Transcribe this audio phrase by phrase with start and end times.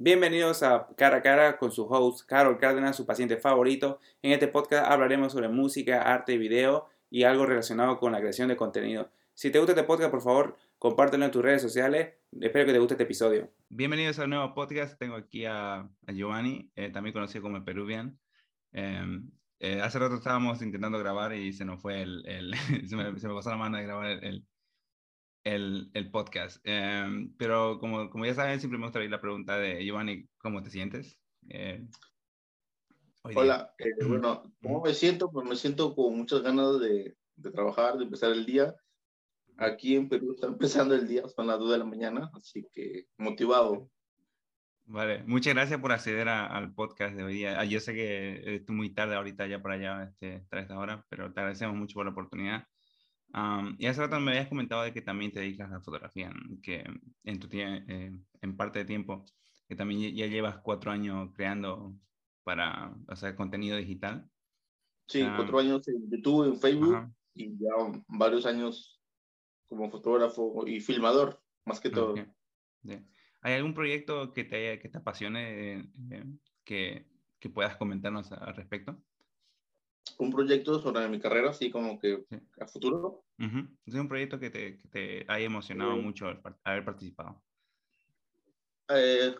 [0.00, 3.98] Bienvenidos a Cara a Cara con su host Carol Cárdenas, su paciente favorito.
[4.22, 8.46] En este podcast hablaremos sobre música, arte y video y algo relacionado con la creación
[8.46, 9.10] de contenido.
[9.34, 12.14] Si te gusta este podcast, por favor, compártelo en tus redes sociales.
[12.40, 13.50] Espero que te guste este episodio.
[13.70, 14.96] Bienvenidos a un nuevo podcast.
[15.00, 18.20] Tengo aquí a, Giovanni, eh, también conocido como Peruvian.
[18.70, 19.28] Em,
[19.58, 22.54] eh, hace rato estábamos intentando grabar y se nos fue el,
[22.86, 24.46] se, me, pasó la mano de grabar el,
[25.54, 26.58] el podcast.
[26.64, 30.70] Em, pero como, como ya saben, siempre me gusta la pregunta de Giovanni, ¿cómo te
[30.70, 31.18] sientes?
[31.48, 31.86] Eh,
[33.22, 35.30] Hola, eh, bueno, ¿cómo me siento?
[35.30, 38.74] Pues me siento con muchas ganas de, de, trabajar, de empezar el día.
[39.56, 43.06] Aquí en Perú está empezando el día, son las 2 de la mañana, así que
[43.18, 43.90] motivado.
[44.84, 47.60] Vale, muchas gracias por acceder al podcast de hoy día.
[47.60, 51.32] Ah, yo sé que es muy tarde ahorita ya por allá, este, esta hora, pero
[51.32, 52.64] te agradecemos mucho por la oportunidad
[53.78, 56.32] y hace rato me habías comentado de que también te dedicas a la fotografía,
[56.62, 56.84] que
[57.24, 59.24] en, tu eh, en parte de tiempo,
[59.68, 61.94] que también ya llevas cuatro años creando
[62.42, 64.28] para hacer contenido digital.
[65.06, 67.70] Sí, cuatro años en YouTube, en Facebook y ya
[68.08, 69.00] varios años
[69.68, 72.14] como fotógrafo y filmador, más que todo.
[73.40, 75.78] ¿Hay algún proyecto que te, que te apasione,
[76.10, 76.24] eh,
[76.64, 77.06] que,
[77.38, 79.00] que puedas comentarnos al respecto?
[80.18, 82.24] Un proyecto sobre mi carrera, así como que
[82.60, 83.24] a futuro.
[83.86, 86.26] Es un proyecto que te, que te haya emocionado mucho
[86.64, 87.42] haber participado.
[88.88, 89.34] Eh,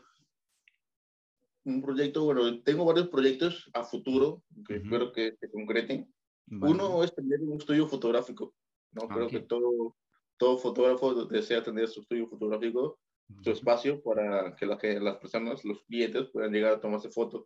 [1.64, 6.12] un proyecto, bueno, tengo varios proyectos a futuro que espero que se concreten.
[6.50, 8.55] Uno es tener un estudio fotográfico,
[8.92, 9.02] ¿no?
[9.02, 9.96] Ah, Creo que todo,
[10.39, 12.98] todo fotógrafo desea tener su estudio fotográfico,
[13.42, 17.44] su espacio para que, la, que las personas, los clientes puedan llegar a tomarse fotos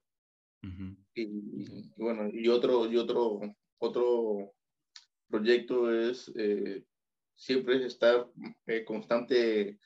[1.15, 3.41] y, bueno, y otro, y otro,
[3.79, 4.55] otro
[5.29, 6.85] proyecto es eh,
[7.35, 8.29] siempre estar
[8.67, 9.79] en constante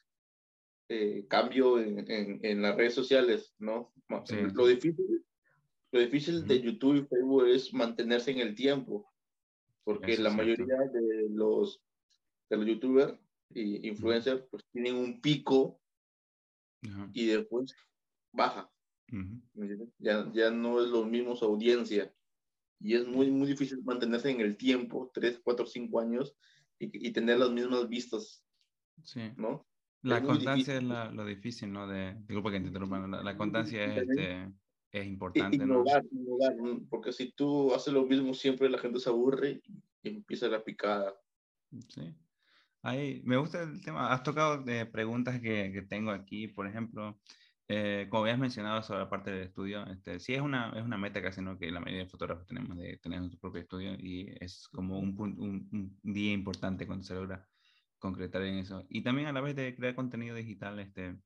[0.89, 3.93] eh, cambio en, en, las redes sociales, ¿no?
[4.09, 5.25] Lo difícil,
[5.91, 9.11] lo difícil de YouTube y Facebook es mantenerse en el tiempo,
[9.85, 11.83] porque la mayoría de los,
[12.51, 13.19] de los youtubers
[13.51, 15.81] y influencers pues tienen un pico
[17.13, 17.75] y después
[18.33, 18.70] baja
[19.98, 22.12] ya, ya no es los mismos audiencia
[22.80, 26.36] y es muy, muy difícil mantenerse en el tiempo, 3, 4, 5 años
[26.78, 28.44] y, y tener las mismas vistas.
[29.02, 29.33] Sí.
[29.36, 29.67] ¿no?
[30.02, 31.86] La constancia es lo difícil, ¿no?
[31.89, 34.52] De, disculpa que te interrumpa, la, la constancia es, este,
[34.92, 35.56] es importante.
[35.56, 36.55] Innovar, innovar,
[36.88, 39.61] porque si tú haces lo mismo siempre la gente se aburre
[40.02, 41.14] y empieza la picada.
[41.88, 42.14] Sí.
[42.83, 47.18] Ahí, me gusta el tema, has tocado de preguntas que, que tengo aquí, por ejemplo,
[47.69, 50.97] eh, como habías mencionado sobre la parte del estudio, este, sí es una, es una
[50.97, 51.59] meta casi, ¿no?
[51.59, 55.19] Que la mayoría de fotógrafos tenemos de tener nuestro propio estudio y es como un,
[55.21, 57.45] un, un, día importante cuando se logra
[57.99, 58.87] concretar en eso.
[58.89, 61.17] Y también a la vez de crear contenido digital, este,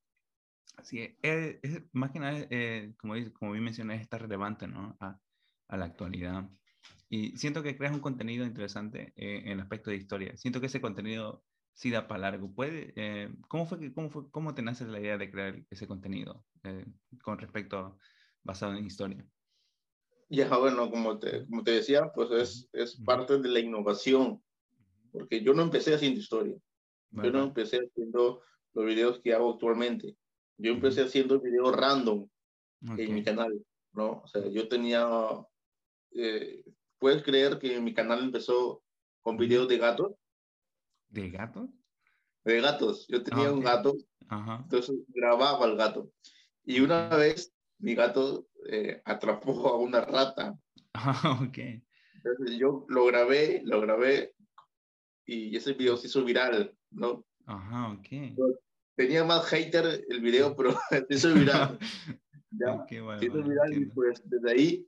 [0.76, 4.96] así es, es más que nada, eh, como, como bien mencioné, es estar relevante, ¿no?
[5.00, 5.18] A,
[5.68, 6.48] a, la actualidad.
[7.10, 10.36] Y siento que creas un contenido interesante eh, en el aspecto de historia.
[10.38, 12.52] Siento que ese contenido sí da para largo.
[12.52, 16.44] ¿Puede, eh, ¿cómo, fue, cómo, fue, ¿Cómo te nace la idea de crear ese contenido
[16.64, 16.84] eh,
[17.22, 17.96] con respecto a,
[18.42, 19.24] basado en historia?
[20.28, 24.40] Ya, bueno, como te, como te decía, pues es, es parte de la innovación,
[25.10, 26.56] porque yo no empecé haciendo historia,
[27.10, 28.40] yo no empecé haciendo
[28.72, 30.16] los videos que hago actualmente,
[30.56, 32.28] yo empecé haciendo videos random
[32.96, 33.60] en mi canal,
[33.92, 34.22] ¿no?
[34.22, 35.04] O sea, yo tenía,
[36.12, 36.62] eh,
[36.98, 38.84] puedes creer que mi canal empezó
[39.22, 40.12] con videos de gatos,
[41.10, 41.68] ¿De gatos?
[42.44, 43.06] De gatos.
[43.08, 43.96] Yo tenía ah, un gato,
[44.30, 46.10] entonces grababa al gato.
[46.64, 50.56] Y una vez mi gato eh, atrapó a una rata.
[50.94, 51.58] Ah, ok.
[52.22, 54.34] Entonces yo lo grabé, lo grabé
[55.26, 57.24] y ese video se hizo viral, ¿no?
[57.46, 58.08] Ajá, ok.
[58.94, 61.78] tenía más hater el video, pero se hizo viral.
[62.52, 62.84] ¿ya?
[62.88, 64.86] se hizo viral y pues desde ahí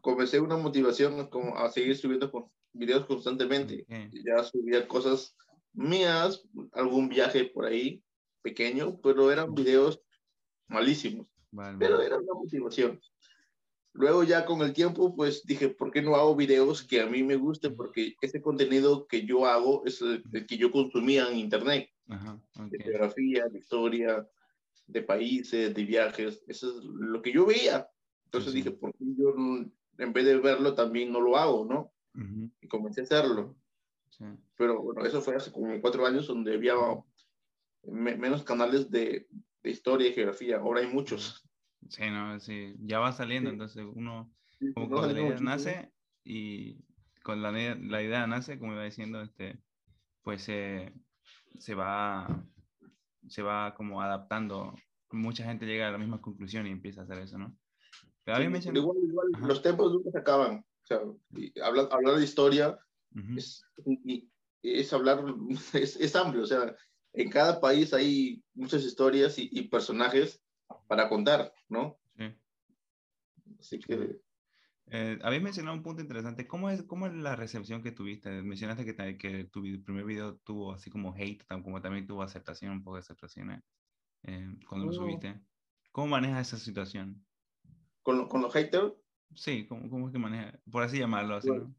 [0.00, 3.86] comencé una motivación como a seguir subiendo con videos constantemente.
[4.24, 5.36] Ya subía cosas
[5.72, 8.02] mías, algún viaje por ahí
[8.42, 10.00] pequeño, pero eran videos
[10.68, 11.26] malísimos.
[11.78, 13.00] pero era una motivación.
[13.94, 17.22] Luego ya con el tiempo, pues dije, ¿por qué no hago videos que a mí
[17.22, 17.76] me gusten?
[17.76, 21.90] Porque ese contenido que yo hago es el, que yo consumía en internet.
[22.06, 24.26] De geografía, de historia,
[24.86, 26.42] de países, de viajes.
[26.46, 27.86] Eso es lo que yo veía.
[28.32, 29.34] Entonces dije, ¿por qué yo
[29.98, 31.92] en vez de verlo también no lo hago, no?
[32.62, 33.54] Y comencé a hacerlo.
[34.56, 36.74] Pero bueno, eso fue hace como cuatro años donde había
[37.84, 39.26] menos canales de,
[39.62, 40.58] de, historia y geografía.
[40.58, 41.46] Ahora hay muchos.
[41.88, 44.32] Sí, no, sí, ya va saliendo, entonces uno,
[44.74, 45.92] como cuando la idea nace
[46.24, 46.78] y
[47.22, 49.58] con la, la, idea nace, como iba diciendo, este,
[50.22, 52.46] pues se va,
[53.28, 54.74] se va como adaptando
[55.12, 57.56] mucha gente llega a la misma conclusión y empieza a hacer eso, ¿no?
[58.26, 60.64] Igual, los tiempos nunca se acaban.
[60.82, 61.00] O sea,
[61.64, 62.78] hablar, hablar de historia
[63.36, 63.64] es,
[64.62, 65.24] es, hablar,
[65.74, 66.42] es, es, amplio.
[66.42, 66.74] O sea,
[67.12, 70.40] en cada país hay muchas historias y, y personajes
[70.86, 71.98] para contar, ¿no?
[72.16, 72.24] Sí.
[73.58, 74.20] Así que...
[74.86, 76.46] Eh, habías mencionado un punto interesante.
[76.46, 78.42] ¿Cómo es, ¿Cómo es la recepción que tuviste?
[78.42, 82.82] Mencionaste que, que tu primer video tuvo así como hate, como también tuvo aceptación, un
[82.82, 83.62] poco de aceptación eh,
[84.24, 85.40] eh cuando lo subiste.
[85.92, 87.24] ¿Cómo manejas esa situación?
[88.02, 88.92] ¿Con, con los haters?
[89.34, 90.58] Sí, ¿cómo, ¿cómo, es que maneja?
[90.70, 91.36] Por así llamarlo.
[91.36, 91.74] Así, bueno,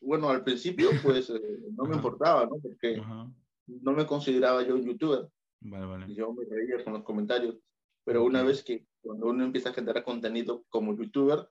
[0.00, 1.40] bueno, al principio pues eh,
[1.76, 2.58] no me importaba, ¿no?
[2.60, 3.00] Porque
[3.66, 5.28] no me consideraba yo un youtuber.
[5.60, 6.14] Vale, vale.
[6.14, 7.56] Yo me reía con los comentarios.
[8.04, 11.48] Pero una vez que cuando uno empieza a generar contenido como youtuber,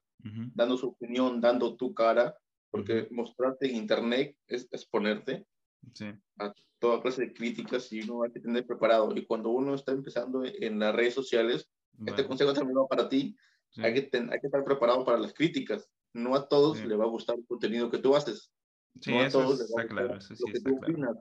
[0.54, 2.38] dando su opinión, dando tu cara,
[2.70, 5.46] porque mostrarte en internet es exponerte
[5.94, 6.06] sí.
[6.38, 9.12] a toda clase de críticas y uno hay que tener preparado.
[9.16, 11.70] Y cuando uno está empezando en las redes sociales,
[12.06, 13.36] este consejo terminado para ti,
[13.78, 15.90] hay, que hay que estar preparado para las críticas.
[16.14, 18.52] No a todos le va a gustar el contenido que tú haces.
[19.08, 21.18] no a todos les va a gustar lo que tú opinas.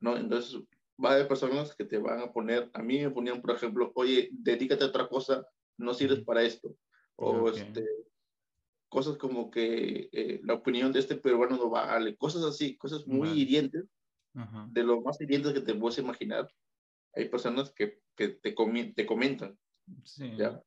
[0.00, 0.16] ¿no?
[0.16, 0.60] Entonces,
[1.02, 3.92] va a haber personas que te van a poner, a mí me ponían, por ejemplo,
[3.94, 5.46] oye, dedícate a otra cosa,
[5.78, 6.76] no sirves para esto.
[7.16, 7.86] O este,
[8.88, 13.30] cosas como que eh, la opinión de este peruano no vale, cosas así, cosas muy
[13.30, 13.84] hirientes,
[14.68, 16.50] de lo más hirientes que te puedes imaginar.
[17.14, 19.58] Hay personas que, que te, te comentan.
[20.36, 20.62] ¿Ya?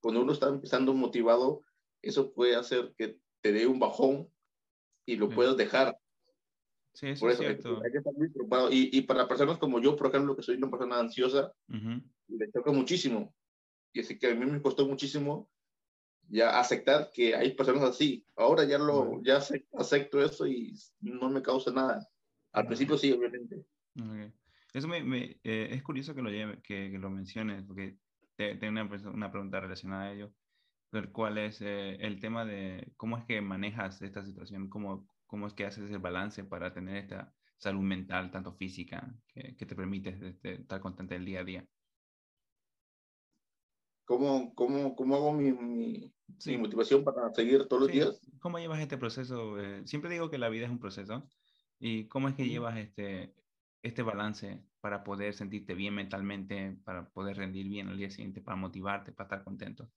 [0.00, 1.62] Cuando uno está empezando motivado,
[2.02, 4.28] eso puede hacer que te dé un bajón
[5.06, 5.98] y lo puedas dejar.
[6.94, 7.82] Sí, eso es cierto.
[7.84, 8.70] Hay, que estar muy preocupado.
[8.70, 12.72] Y, y, para personas como yo, por ejemplo, que soy una persona ansiosa, me toca
[12.72, 13.34] muchísimo.
[13.92, 15.50] Y así que a mí me costó muchísimo
[16.28, 18.24] ya aceptar que hay personas así.
[18.36, 19.40] Ahora ya lo ya
[19.72, 22.08] acepto eso y no me causa nada.
[22.52, 23.66] Al principio sí, obviamente.
[24.72, 27.96] Eso me, me eh, es curioso que lo, lleve, que, que, lo menciones, porque
[28.36, 30.32] tengo una, una, pregunta relacionada a ello.
[31.12, 34.68] ¿Cuál es eh, el tema de cómo es que manejas esta situación?
[34.68, 39.56] ¿Cómo, ¿Cómo es que haces el balance para tener esta salud mental, tanto física, que,
[39.56, 41.68] que te permite estar contente el día a día?
[44.04, 46.12] ¿Cómo, cómo, cómo hago mi, mi,
[46.58, 48.20] motivación para seguir todos los días?
[48.40, 49.58] ¿Cómo llevas este proceso?
[49.58, 51.26] Eh, siempre digo que la vida es un proceso.
[51.78, 53.34] ¿Y cómo es que llevas este,
[53.84, 58.56] este balance para poder sentirte bien mentalmente, para poder rendir bien al día siguiente, para
[58.56, 59.90] motivarte, para estar contento?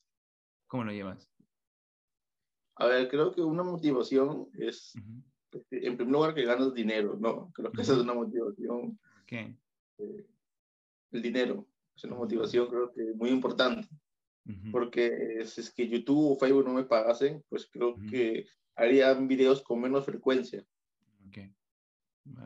[0.67, 1.31] ¿Cómo lo llevas?
[2.75, 4.93] A ver, creo que una motivación es,
[5.51, 7.49] este, en primer lugar, que ganas dinero, ¿no?
[7.53, 8.99] Creo que esa es una motivación.
[9.25, 9.55] ¿Qué?
[9.99, 10.27] Eh,
[11.11, 13.87] el dinero es una motivación, creo que muy importante.
[14.71, 18.45] Porque si es que YouTube o Facebook no me pagasen, pues creo que
[18.75, 20.65] harían videos con menos frecuencia.
[21.27, 21.53] Okay.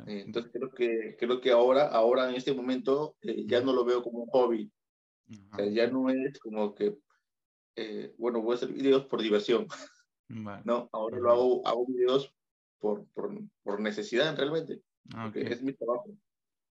[0.07, 3.85] Eh, entonces creo que, creo que ahora, ahora en este momento, eh, ya no lo
[3.85, 4.71] veo como un hobby.
[5.53, 6.97] O sea, ya no es como que,
[8.17, 9.67] bueno, voy a hacer videos por diversión.
[10.27, 12.33] No, ahora lo hago, hago videos
[12.79, 14.81] por, por, por necesidad realmente.
[15.13, 16.09] Ah, porque es mi trabajo.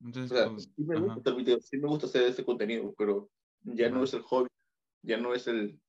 [0.03, 2.93] Entonces, o sea, pues, sí, me gusta hacer videos, sí me gusta hacer ese contenido,
[2.97, 3.29] pero
[3.63, 4.49] ya no es el hobby,
[5.03, 5.79] ya no es el,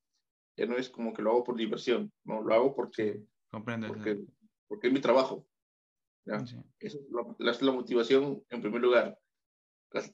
[0.55, 4.23] ya no es como que lo hago por diversión, no, lo hago porque, Comprende, porque,
[4.67, 5.47] porque es mi trabajo.
[6.25, 6.37] ¿Ya?
[6.79, 9.17] Esa es la, motivación en primer lugar.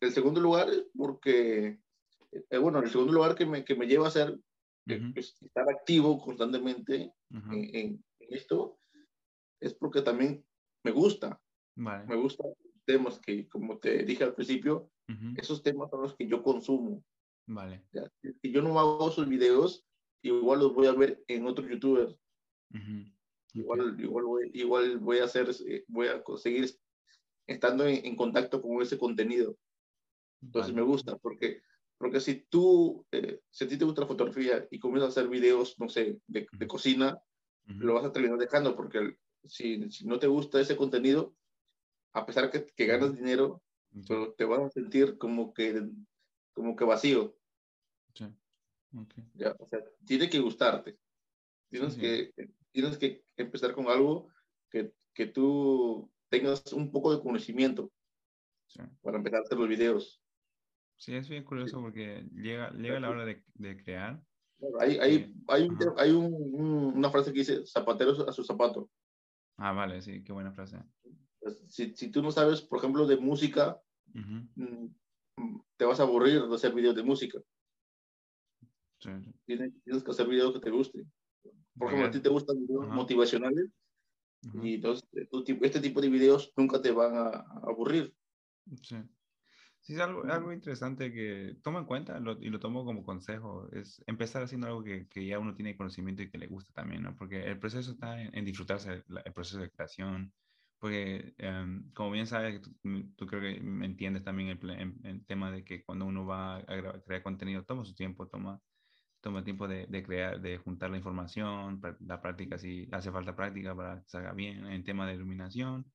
[0.01, 1.79] El segundo lugar es porque,
[2.31, 4.37] eh, bueno, el segundo lugar que me, que me lleva a hacer
[5.13, 7.13] pues, estar activo constantemente
[7.51, 8.79] en, esto
[9.59, 10.45] es porque también
[10.83, 11.41] me gusta.
[11.75, 12.51] Me gustan
[12.85, 14.91] temas que, como te dije al principio,
[15.37, 17.03] esos temas son los que yo consumo.
[17.47, 17.83] Vale.
[18.41, 19.85] Si yo no hago esos videos,
[20.23, 22.15] igual los voy a ver en otros youtubers.
[23.53, 26.69] Igual, igual, voy, igual voy a hacer, eh, voy a conseguir
[27.47, 29.57] estando en, contacto con ese contenido.
[30.41, 31.61] Entonces me gusta porque
[31.99, 35.29] porque si tú, eh, si a ti te gusta la fotografía y comienzas a hacer
[35.29, 37.21] videos, no sé, de, de cocina,
[37.65, 41.35] lo vas a terminar dejando porque si, si, no te gusta ese contenido,
[42.13, 43.61] a pesar que, que ganas dinero,
[44.07, 45.87] pero te vas a sentir como que,
[46.53, 47.35] como que vacío.
[48.13, 48.25] Sí.
[48.95, 49.23] Okay.
[49.35, 50.97] Ya, o sea, tiene que gustarte.
[51.69, 52.31] Tienes, Que,
[52.71, 54.29] tienes que empezar con algo
[54.69, 57.91] que, que tú tengas un poco de conocimiento
[58.67, 58.81] sí.
[59.01, 60.21] para empezar a hacer los videos.
[60.97, 64.21] Sí, es bien curioso porque llega, llega la hora de, de crear.
[64.81, 68.89] Hay, hay, hay, un, hay un, una frase que dice zapateros a su zapato.
[69.55, 70.77] Ah, vale, sí, qué buena frase.
[71.39, 73.81] Pues, si, si tú no sabes, por ejemplo, de música,
[74.13, 74.87] mm,
[75.77, 77.39] te vas a aburrir de hacer videos de música.
[78.99, 79.09] Sí.
[79.45, 81.09] Tienes, tienes, que hacer videos que te gusten.
[81.79, 83.65] Por ejemplo, a ti te gustan videos motivacionales
[84.61, 85.07] y entonces
[85.61, 88.13] este tipo de videos nunca te van a, a aburrir.
[88.83, 88.97] Sí.
[89.81, 94.03] Sí, es algo, algo interesante que tomo en cuenta y lo tomo como consejo, es
[94.07, 97.15] empezar haciendo algo que, que, ya uno tiene conocimiento y que le gusta también, ¿no?
[97.15, 100.33] Porque el proceso está en, disfrutarse el, proceso de creación,
[100.79, 103.55] porque em, como bien sabes, tú, creo que
[103.85, 107.95] entiendes también el, el, tema de que cuando uno va a crear contenido, toma su
[107.95, 108.61] tiempo, toma,
[109.21, 113.75] toma tiempo de, de, crear, de juntar la información, la práctica, si hace falta práctica
[113.75, 115.85] para que salga bien, en tema de iluminación,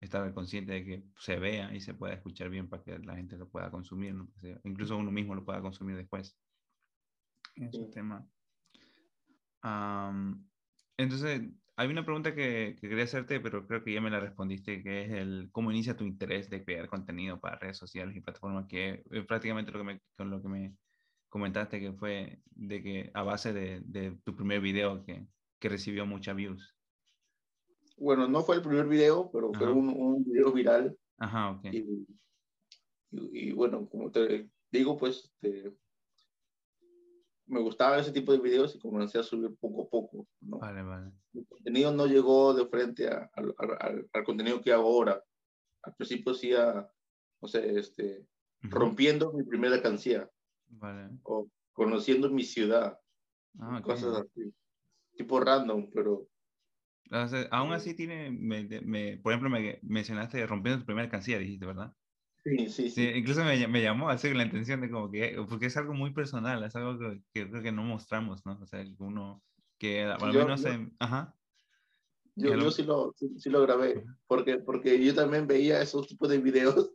[0.00, 3.36] estar consciente de que se vea y se pueda escuchar bien para que la gente
[3.36, 4.28] lo pueda consumir, ¿no?
[4.64, 6.36] incluso uno mismo lo pueda consumir después.
[7.56, 8.24] Es un tema.
[10.96, 11.42] entonces,
[11.76, 15.04] hay una pregunta que, que, quería hacerte, pero creo que ya me la respondiste, que
[15.04, 19.02] es el cómo inicia tu interés de crear contenido para redes sociales y plataformas, que
[19.10, 20.76] es prácticamente lo que me, con lo que me
[21.28, 25.26] comentaste, que fue de que a base de, de tu primer video que,
[25.58, 26.74] que recibió muchas views
[27.98, 30.96] bueno, no fue el primer video, pero fue un, un, video viral.
[31.18, 31.64] Ajá, ok.
[31.72, 32.06] Y,
[33.10, 35.74] y, bueno, como te digo, pues este,
[37.46, 40.28] me gustaba ese tipo de videos y comencé a subir poco a poco.
[40.40, 40.58] ¿no?
[40.58, 41.10] Vale, vale.
[41.34, 43.54] El contenido no llegó de frente al,
[44.12, 45.22] al, contenido que hago ahora.
[45.82, 46.88] Al principio hacía,
[47.40, 48.26] no sé, este,
[48.60, 50.28] rompiendo mi primera canción.
[50.70, 51.10] Vale.
[51.22, 52.98] O conociendo mi ciudad.
[53.58, 54.52] Ah, Cosas así.
[55.16, 56.28] Tipo random, pero
[57.50, 61.92] aún así tiene, me, por ejemplo, me mencionaste rompiendo tu primera canción, dijiste, ¿verdad?
[62.44, 63.02] Sí, sí, sí.
[63.14, 66.12] incluso me, me, llamó a hacer la intención de como que, porque es algo muy
[66.12, 68.58] personal, es algo que, creo que no mostramos, ¿no?
[68.60, 69.42] O sea, uno
[69.78, 71.34] que al menos en, ajá.
[72.36, 76.38] Yo, yo sí, lo, sí, lo grabé, porque, porque yo también veía esos tipos de
[76.38, 76.92] videos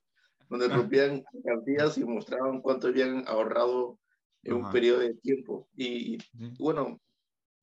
[0.49, 3.99] donde rompían canciones y mostraban cuánto habían ahorrado
[4.43, 5.67] en un periodo de tiempo.
[5.75, 6.17] Y,
[6.59, 7.01] bueno,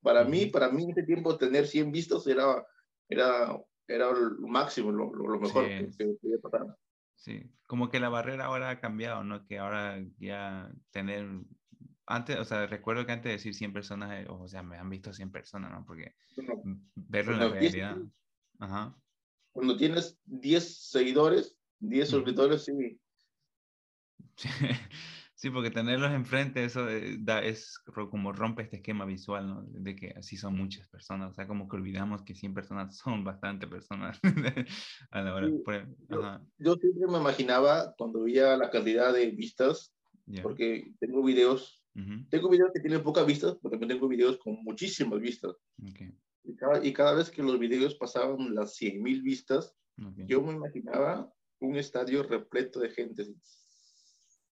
[0.01, 2.65] para mí, para mí en ese tiempo tener 100 vistos era,
[3.07, 3.57] era,
[3.87, 6.75] era lo máximo, lo, lo mejor que, que podía pasar.
[7.15, 9.45] Sí, como que la barrera ahora ha cambiado, ¿no?
[9.45, 11.29] Que ahora ya tener,
[12.07, 14.89] antes, o sea, recuerdo que antes de decir 100 personas, eh, o sea, me han
[14.89, 15.85] visto 100 personas, ¿no?
[15.85, 16.15] Porque
[16.95, 17.97] verlo en la realidad.
[18.57, 18.95] Ajá.
[19.51, 22.99] Cuando tienes 10 seguidores, 10 suscriptores, sí.
[25.41, 27.79] Sí, porque tenerlos enfrente, eso eh, da, es
[28.11, 29.63] como rompe este esquema visual, ¿no?
[29.69, 33.23] De que así son muchas personas, o sea, como que olvidamos que 100 personas son
[33.23, 34.19] bastante personas
[35.09, 35.49] a la hora.
[36.59, 39.91] yo, siempre me imaginaba cuando veía la cantidad de vistas,
[40.43, 41.83] porque tengo videos,
[42.29, 45.55] tengo videos que tienen pocas vistas, pero también tengo videos con muchísimas vistas.
[46.43, 49.75] Y, cada, y, cada, vez que los videos pasaban las 100 mil vistas,
[50.27, 53.25] yo me imaginaba un estadio repleto de gente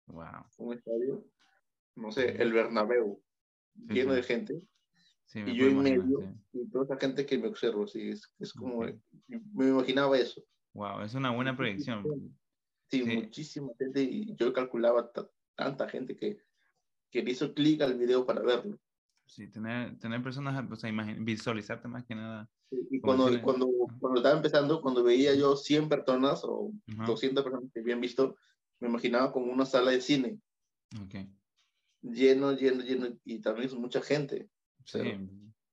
[0.07, 0.45] Wow.
[0.59, 1.25] Un estadio,
[1.97, 3.23] no sé, el Bernabéu,
[3.75, 4.61] lleno de gente.
[5.35, 8.83] y yo en medio, y toda esa gente que me observo, sí, es, es como,
[9.27, 10.43] me imaginaba eso.
[10.75, 12.05] Wow, es una buena proyección.
[12.91, 15.11] Sí, muchísima gente, y yo calculaba
[15.55, 16.39] tanta gente que,
[17.11, 18.79] que le hizo clic al video para verlo.
[19.27, 22.49] Sí, tener, tener personas, o sea, visualizarte más que nada.
[22.71, 27.81] y cuando, cuando, cuando estaba empezando, cuando veía yo 100 personas o 200 personas que
[27.81, 28.37] habían visto,
[28.81, 30.39] me imaginaba como una sala de cine.
[31.07, 31.29] Okay.
[32.03, 34.49] Lleno, lleno, lleno, y también es mucha gente.
[34.85, 35.01] Sí,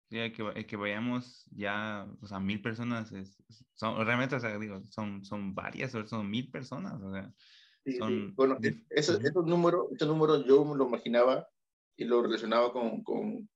[0.10, 3.44] sí hay que, que vayamos ya, o sea, mil personas, es,
[3.74, 7.34] son, realmente, o sea, digo, son, son varias, son mil personas, o sea.
[8.00, 8.34] son...
[8.36, 8.58] Bueno,
[8.90, 11.48] ese, número, ese número yo me lo imaginaba
[11.96, 13.50] y lo relacionaba con, con,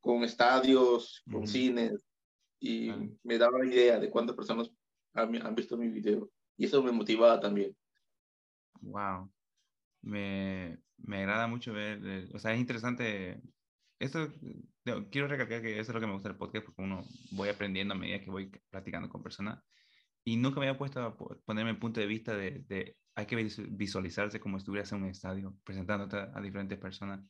[0.00, 2.06] con, estadios, con cines,
[2.60, 2.90] y
[3.22, 4.70] me daba idea de cuántas personas
[5.14, 6.30] han, han, visto mi video.
[6.56, 7.74] Y eso me motivaba también
[8.82, 9.30] wow,
[10.02, 13.40] me, me agrada mucho ver, eh, o sea, es interesante.
[13.98, 14.32] Esto,
[15.10, 17.94] quiero recalcar que eso es lo que me gusta del podcast, porque uno voy aprendiendo
[17.94, 19.62] a medida que voy platicando con personas.
[20.24, 23.36] Y nunca me había puesto a ponerme el punto de vista de, de hay que
[23.36, 27.20] visualizarse como si estuvieras en un estadio, presentándote a, diferentes personas.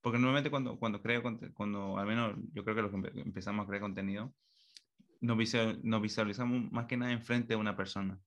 [0.00, 1.22] Porque normalmente cuando, cuando creo,
[1.54, 4.34] cuando al menos yo creo que los que empezamos a crear contenido,
[5.20, 5.36] nos,
[5.82, 8.18] nos visualizamos más que nada enfrente de una persona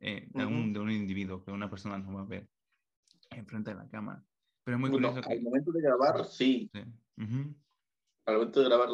[0.00, 2.48] eh, de, un, de, un, individuo que una persona no va a ver
[3.30, 4.22] enfrente de la cámara.
[4.62, 5.32] Pero es muy curioso que...
[5.32, 6.70] Al momento de grabar, sí.
[8.26, 8.88] Al momento de grabar,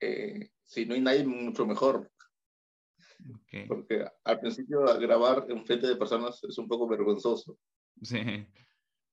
[0.00, 2.10] eh, si no hay nadie, mucho mejor.
[3.68, 7.58] Porque al principio grabar enfrente de personas es un poco vergonzoso.
[8.02, 8.46] Sí,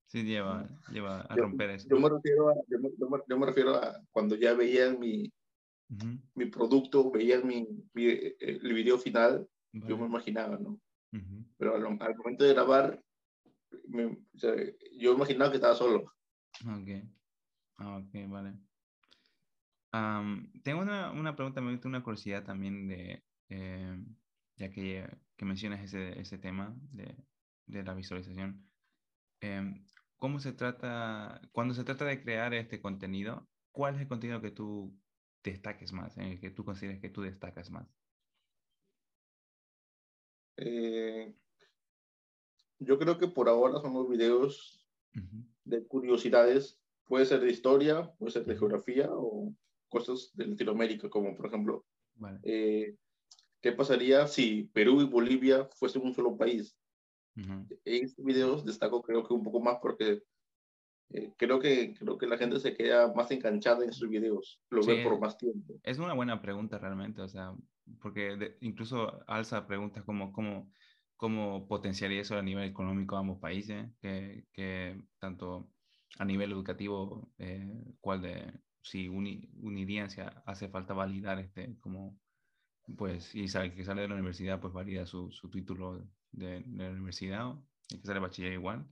[0.07, 1.87] sí lleva, lleva a romper eso.
[1.89, 5.31] Yo me, refiero a, yo, me, refiero a cuando ya veían mi,
[6.35, 10.79] mi producto, veían mi, eh, el video final, yo me imaginaba, ¿no?
[11.57, 13.01] Pero al, momento de grabar,
[14.97, 16.13] yo imaginaba que estaba solo.
[16.65, 16.89] Ok.
[17.77, 18.53] Ah, ok, vale.
[20.63, 24.03] tengo una, una, pregunta, me gusta una curiosidad también de, eh,
[24.57, 27.15] ya que, que mencionas ese, ese tema de,
[27.65, 28.69] de la visualización.
[29.41, 29.85] Em,
[30.17, 34.51] ¿Cómo se trata, cuando se trata de crear este contenido, cuál es el contenido que
[34.51, 34.97] tú
[35.43, 37.87] destaques más, en el que tú consideres que tú destacas más?
[40.57, 41.35] Eh,
[42.79, 44.87] yo creo que por ahora son los videos
[45.65, 49.53] de curiosidades, puede ser de historia, puede ser de geografía o
[49.89, 51.85] cosas de Latinoamérica, como por ejemplo,
[52.43, 52.95] eh,
[53.63, 56.77] ¿qué pasaría si Perú y Bolivia fuesen un solo país?
[57.35, 60.21] En estos videos destaco creo que un poco más porque
[61.09, 64.85] eh, creo, que, creo que la gente se queda más enganchada en sus videos, lo
[64.85, 65.79] ve por más tiempo.
[65.81, 67.55] Es una buena pregunta realmente, o sea,
[68.01, 70.69] porque incluso alza preguntas como cómo,
[71.15, 75.71] cómo potenciaría eso a nivel económico a ambos países, que, que tanto
[76.19, 82.19] a nivel educativo, eh, cuál de, si unirían, si hace falta validar este, como,
[82.97, 86.83] pues, y sabe que sale de la universidad, pues valida su, su título de, de,
[86.83, 87.53] la universidad,
[87.89, 88.85] y que sale bachiller igual.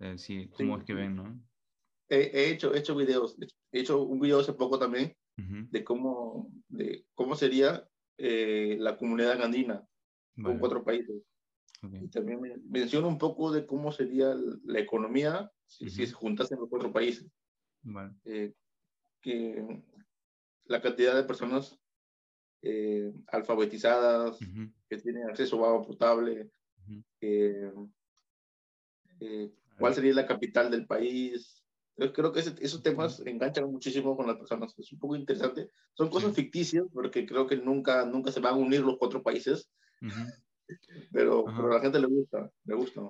[0.00, 1.40] Eh, sí, ¿Cómo es que ven, no?
[2.08, 3.36] He, hecho, he hecho videos,
[3.72, 9.40] he hecho un video hace poco también de, cómo, de cómo sería eh, la comunidad
[9.42, 9.86] andina
[10.42, 11.22] con cuatro países.
[11.82, 16.68] Y también menciono un poco de cómo sería la economía si, si se juntasen los
[16.68, 17.30] cuatro países.
[18.24, 18.52] Eh,
[19.20, 19.82] que
[20.64, 21.78] la cantidad de personas
[22.62, 24.38] eh, alfabetizadas,
[24.88, 26.50] que tienen acceso a agua potable,
[29.78, 31.64] cuál sería la capital del país,
[31.98, 34.72] yo creo que esos temas enganchan muchísimo con las personas.
[34.78, 35.68] Es un poco interesante.
[35.94, 39.68] Son cosas ficticias porque creo que nunca, nunca se van a unir los cuatro países.
[41.12, 43.02] pero, pero, a la gente le gusta, le gusta.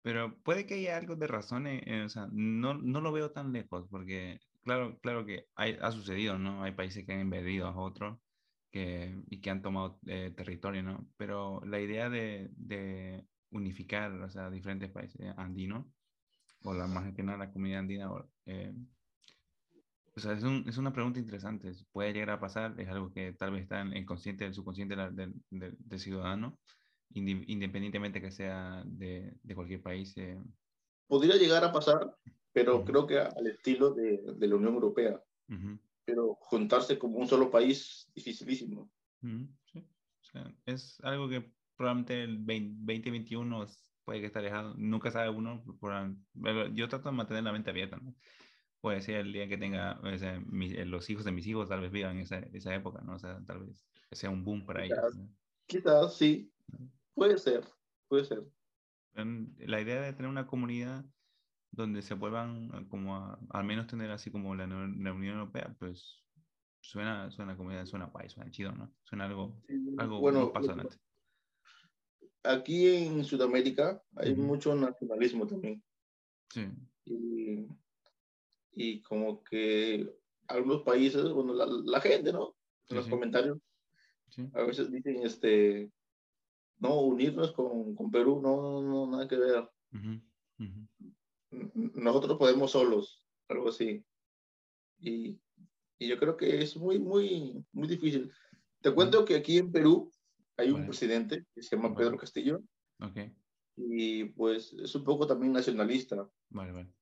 [0.00, 3.86] Pero puede que haya algo de razón, o sea, no, no lo veo tan lejos
[3.88, 6.64] porque claro, claro que hay, ha sucedido, ¿no?
[6.64, 8.18] Hay países que han invadido a otros
[8.72, 11.06] que, y que han tomado eh, territorio, ¿no?
[11.16, 15.86] Pero la idea de, de unificar, o sea, diferentes países andinos,
[16.64, 18.10] o la más que nada la comunidad andina.
[18.46, 18.72] Eh,
[20.14, 21.72] o sea, es, un, es, una pregunta interesante.
[21.92, 24.96] Puede llegar a pasar, es algo que tal vez está en el consciente, el subconsciente
[24.96, 26.58] del, del, ciudadano,
[27.14, 30.16] independientemente que sea de, de cualquier país.
[30.16, 30.40] Eh.
[31.06, 32.16] Podría llegar a pasar,
[32.52, 35.22] pero creo que al estilo de, de la Unión Europea.
[36.04, 38.90] Pero juntarse como un solo país, dificilísimo.
[39.20, 39.78] sí.
[39.78, 43.66] o sea, es algo que probablemente el 2021
[44.04, 45.62] puede que esté alejado, nunca sabe uno.
[46.74, 48.14] yo trato de mantener la mente abierta, ¿no?
[48.80, 52.18] Puede ser el día que tenga eh, los hijos de mis hijos, tal vez vivan
[52.18, 53.14] esa, esa época, ¿no?
[53.14, 54.98] O sea, tal vez sea un boom para ellos.
[55.66, 56.52] Quizás, sí.
[57.14, 57.64] Puede ser,
[58.08, 58.42] puede ser.
[59.14, 61.04] La idea de tener una comunidad
[61.72, 66.22] donde se vuelvan como al menos tener así como la, Unión Europea, pues
[66.80, 68.94] suena, suena comunidad, suena guay, suena chido, ¿no?
[69.02, 69.60] Suena algo,
[69.98, 70.96] algo bueno, adelante
[72.44, 75.82] aquí en Sudamérica hay mucho nacionalismo también.
[76.50, 76.68] Sí.
[77.04, 77.66] Y,
[78.72, 80.12] y, como que
[80.48, 82.54] algunos países, bueno, la, gente, ¿no?
[82.88, 83.58] En los comentarios,
[84.54, 85.90] a veces dicen, este,
[86.78, 89.68] no, unirnos con, con Perú, no, no, nada que ver.
[91.74, 94.04] Nosotros podemos solos, algo así.
[94.98, 95.38] Y,
[95.98, 98.32] y, yo creo que es muy, muy, muy difícil.
[98.80, 100.10] Te cuento que aquí en Perú
[100.56, 102.62] hay un presidente que se llama Pedro Castillo.
[103.00, 103.34] Okay.
[103.76, 106.28] Y pues es un poco también nacionalista.
[106.50, 106.92] Vale, vale.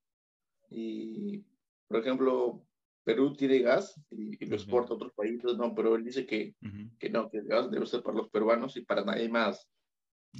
[0.69, 1.43] Y,
[1.87, 2.65] por ejemplo,
[3.03, 6.55] Perú tiene gas y, lo exporta a otros países, no, pero él dice que,
[6.97, 9.69] que no, que el gas debe ser para los peruanos y para nadie más.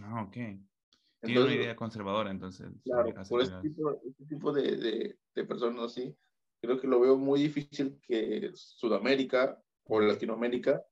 [0.02, 0.38] Ah, ok.
[1.22, 2.68] Tiene una idea conservadora, entonces.
[2.84, 6.16] Claro, por este tipo, este tipo de, de, de, personas así,
[6.62, 10.84] creo que lo veo muy difícil que Sudamérica o Latinoamérica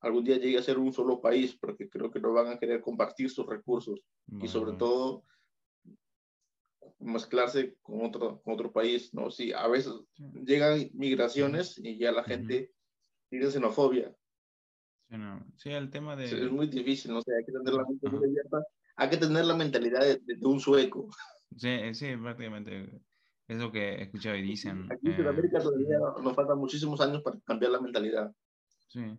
[0.00, 2.80] algún día llegue a ser un solo país, porque creo que no van a querer
[2.80, 4.00] compartir sus recursos
[4.40, 5.24] y sobre todo
[6.98, 9.30] mezclarse con otro, con otro país, ¿no?
[9.30, 9.94] Sí, a veces
[10.44, 12.72] llegan migraciones y ya la gente
[13.28, 14.14] tiene xenofobia.
[15.56, 16.24] Sí, el tema de...
[16.24, 17.84] Es muy difícil, no sé, hay que tener la
[18.96, 21.08] hay que tener la mentalidad de, un sueco.
[21.56, 22.90] Sí, eh, sí, prácticamente
[23.48, 24.90] es lo que he escuchado y dicen.
[24.90, 28.34] Aquí en Sudamérica eh, todavía nos faltan muchísimos años para cambiar la mentalidad.
[28.88, 29.18] Sí,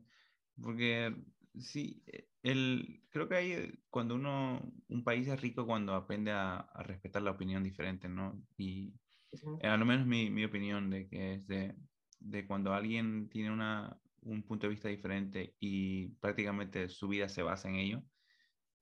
[0.61, 1.15] porque
[1.59, 2.03] sí,
[2.43, 7.21] el, creo que hay, cuando uno, un país es rico cuando aprende a, a respetar
[7.21, 8.41] la opinión diferente, ¿no?
[8.57, 8.93] Y
[9.61, 11.75] a lo menos mi, mi opinión de que es de,
[12.19, 17.43] de cuando alguien tiene una, un punto de vista diferente y prácticamente su vida se
[17.43, 18.03] basa en ello,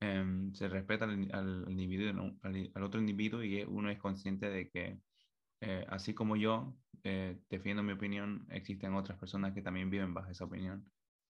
[0.00, 5.00] em, se respeta al, individuo, al, otro individuo y uno es consciente de que
[5.60, 10.30] eh, así como yo eh, defiendo mi opinión, existen otras personas que también viven bajo
[10.30, 10.90] esa opinión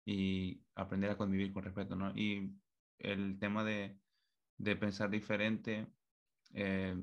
[0.06, 2.12] y aprender a convivir con respeto, ¿no?
[2.16, 2.56] Y
[3.00, 3.98] el tema de,
[4.58, 5.88] de pensar diferente
[6.54, 6.96] eh,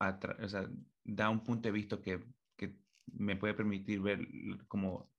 [0.00, 0.68] o sea,
[1.04, 2.20] da un punto de vista que,
[2.56, 2.74] que,
[3.12, 4.26] me puede permitir ver
[4.68, 5.10] como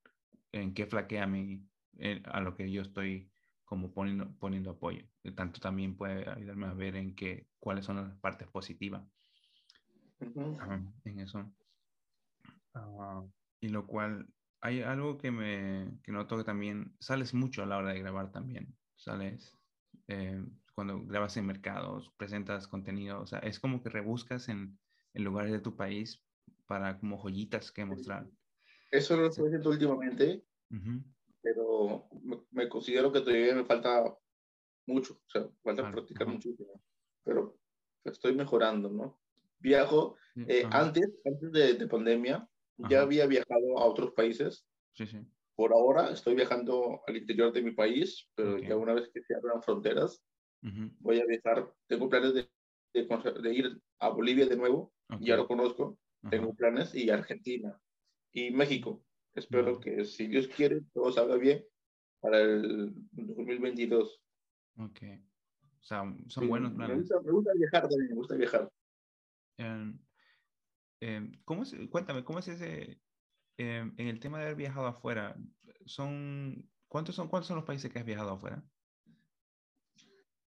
[0.52, 1.68] en qué flaquea mi,
[1.98, 3.30] eh, a lo que yo estoy
[3.72, 5.06] como poniendo, poniendo apoyo.
[5.34, 9.02] Tanto también puede ayudarme a ver en qué, cuáles son las partes positivas
[10.20, 11.50] en eso.
[12.74, 13.24] Ah,
[13.62, 14.28] y lo cual,
[14.60, 18.34] hay algo que me que noto que también sales mucho a la hora de grabar
[18.34, 18.76] también.
[18.98, 19.58] Sales
[20.10, 20.44] eh,
[20.76, 24.78] cuando grabas en mercados, presentas contenido, o sea, es como que rebuscas en,
[25.14, 26.22] en lugares de tu país
[26.66, 28.28] para como joyitas que mostrar.
[28.92, 30.44] Eso lo estoy haciendo últimamente,
[31.42, 32.08] pero
[32.52, 34.16] me, considero que todavía me falta
[34.88, 36.82] mucho, o sea, falta practicar muchísimo,
[37.24, 37.58] pero
[38.04, 39.20] estoy mejorando, ¿no?
[39.60, 42.48] Viajo, eh, antes, antes de, de pandemia,
[42.90, 44.66] ya había viajado a otros países.
[44.94, 45.20] Sí, sí.
[45.56, 49.36] Por ahora estoy viajando al interior de mi país, pero ya una vez que se
[49.36, 50.24] abran fronteras,
[51.00, 51.72] voy a viajar.
[51.88, 52.50] Tengo planes de,
[52.94, 55.98] de, ir a Bolivia de nuevo, ya lo conozco.
[56.30, 57.80] Tengo planes y Argentina
[58.32, 59.04] y México.
[59.36, 61.66] Espero que, si Dios quiere, todo salga bien
[62.20, 64.22] para el 2022.
[64.78, 65.00] Ok.
[65.80, 66.96] O sea, son buenos planes.
[66.96, 68.72] Me gusta, me gusta, viajar también, me gusta viajar.
[69.58, 69.98] Um,
[71.02, 73.00] Em, ¿cómo es, cuéntame, ¿cómo es ese,
[73.58, 75.36] em, en el tema de haber viajado afuera,
[75.86, 78.64] son, ¿cuántos, son, ¿cuántos son los países que has viajado afuera?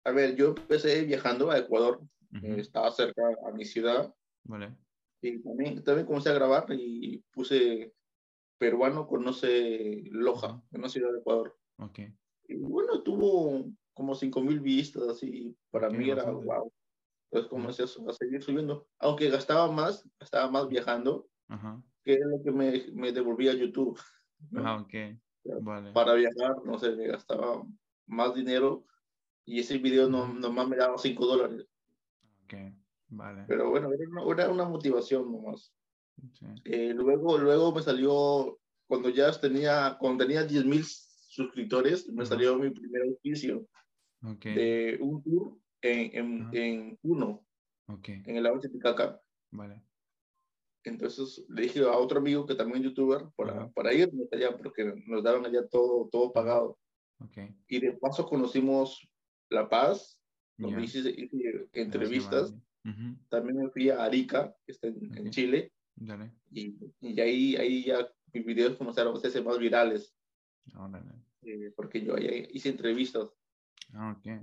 [0.05, 4.13] A ver, yo empecé viajando a Ecuador, estaba cerca a mi ciudad.
[4.45, 4.73] Vale.
[5.21, 7.93] Y también, también comencé a grabar y puse
[8.57, 11.57] peruano conoce Loja, una ciudad de Ecuador.
[11.77, 11.99] Ok.
[12.47, 16.71] Y bueno, tuvo como 5.000 vistas y para mí era wow.
[17.29, 21.27] Entonces comencé a, seguir subiendo, aunque gastaba más, gastaba más viajando,
[22.03, 23.99] que es lo que me, me devolvía YouTube.
[24.55, 24.93] Ah, ok.
[25.61, 25.93] Vale.
[25.93, 27.65] Para viajar, no sé, me gastaba
[28.05, 28.85] más dinero
[29.45, 31.67] y ese video no, nomás me daba 5 dólares.
[32.43, 32.53] Ok,
[33.07, 33.45] vale.
[33.47, 35.73] Pero bueno, era una, era una motivación nomás.
[36.33, 36.45] Sí.
[36.65, 42.57] Eh, luego, luego me salió, cuando ya tenía, cuando tenía 10 mil suscriptores, me salió
[42.57, 43.67] mi primer auspicio
[44.23, 44.55] okay.
[44.55, 47.45] de un tour en, en, uno,
[47.87, 48.23] okay.
[48.25, 49.21] en el lago Titicaca.
[49.51, 49.83] Vale.
[50.83, 54.85] Entonces le dije a otro amigo que también es youtuber para, para irnos allá porque
[55.05, 56.77] nos daban allá todo, todo pagado.
[57.19, 57.55] Okay.
[57.67, 59.07] Y de paso conocimos
[59.49, 60.19] La Paz,
[60.57, 61.29] donde hice,
[61.73, 62.53] entrevistas.
[63.29, 65.73] También me fui a Arica, que está en, Chile.
[66.51, 70.13] Y, y, ahí, ahí ya mis videos comenzaron a hacerse más virales.
[71.43, 73.29] Eh, porque yo ahí hice entrevistas.
[73.93, 74.41] Ah, de,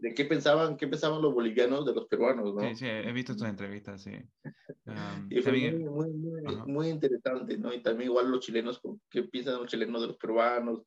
[0.00, 2.62] de, qué pensaban qué pensaban los bolivianos de los peruanos, ¿no?
[2.62, 4.12] Sí, sí, he visto tus entrevistas, sí.
[5.30, 7.72] y fue muy, muy, muy, interesante, ¿no?
[7.74, 8.80] Y también igual los chilenos,
[9.10, 10.84] qué piensan los chilenos de los peruanos.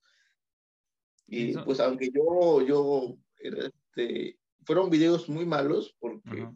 [1.27, 6.47] Y pues aunque yo, yo, este, fueron videos muy malos porque...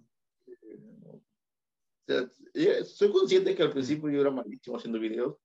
[2.07, 5.37] Eh, soy consciente que al principio yo era malísimo haciendo videos.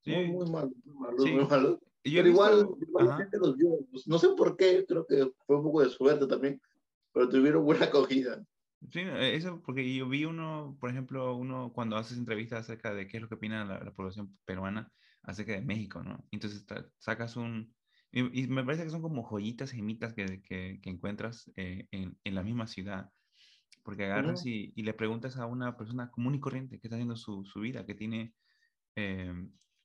[0.00, 0.12] Sí.
[0.12, 3.56] Muy, muy malos, muy malos, muy malos pero igual, los
[3.90, 6.60] pues, No sé por qué, creo que fue un poco de suerte también,
[7.12, 8.44] pero tuvieron buena acogida.
[8.92, 13.16] Sí, eso porque yo vi uno, por ejemplo, uno cuando haces entrevistas acerca de qué
[13.16, 16.22] es lo que opina la, población peruana acerca de México, ¿no?
[16.30, 16.66] Entonces
[16.98, 17.74] sacas un...
[18.12, 22.34] Y, me parece que son como joyitas, gemitas que, que, que encuentras eh, en, en,
[22.34, 23.10] la misma ciudad.
[23.84, 27.16] Porque agarras y, y, le preguntas a una persona común y corriente que está haciendo
[27.16, 28.34] su, su vida, que tiene
[28.96, 29.32] eh,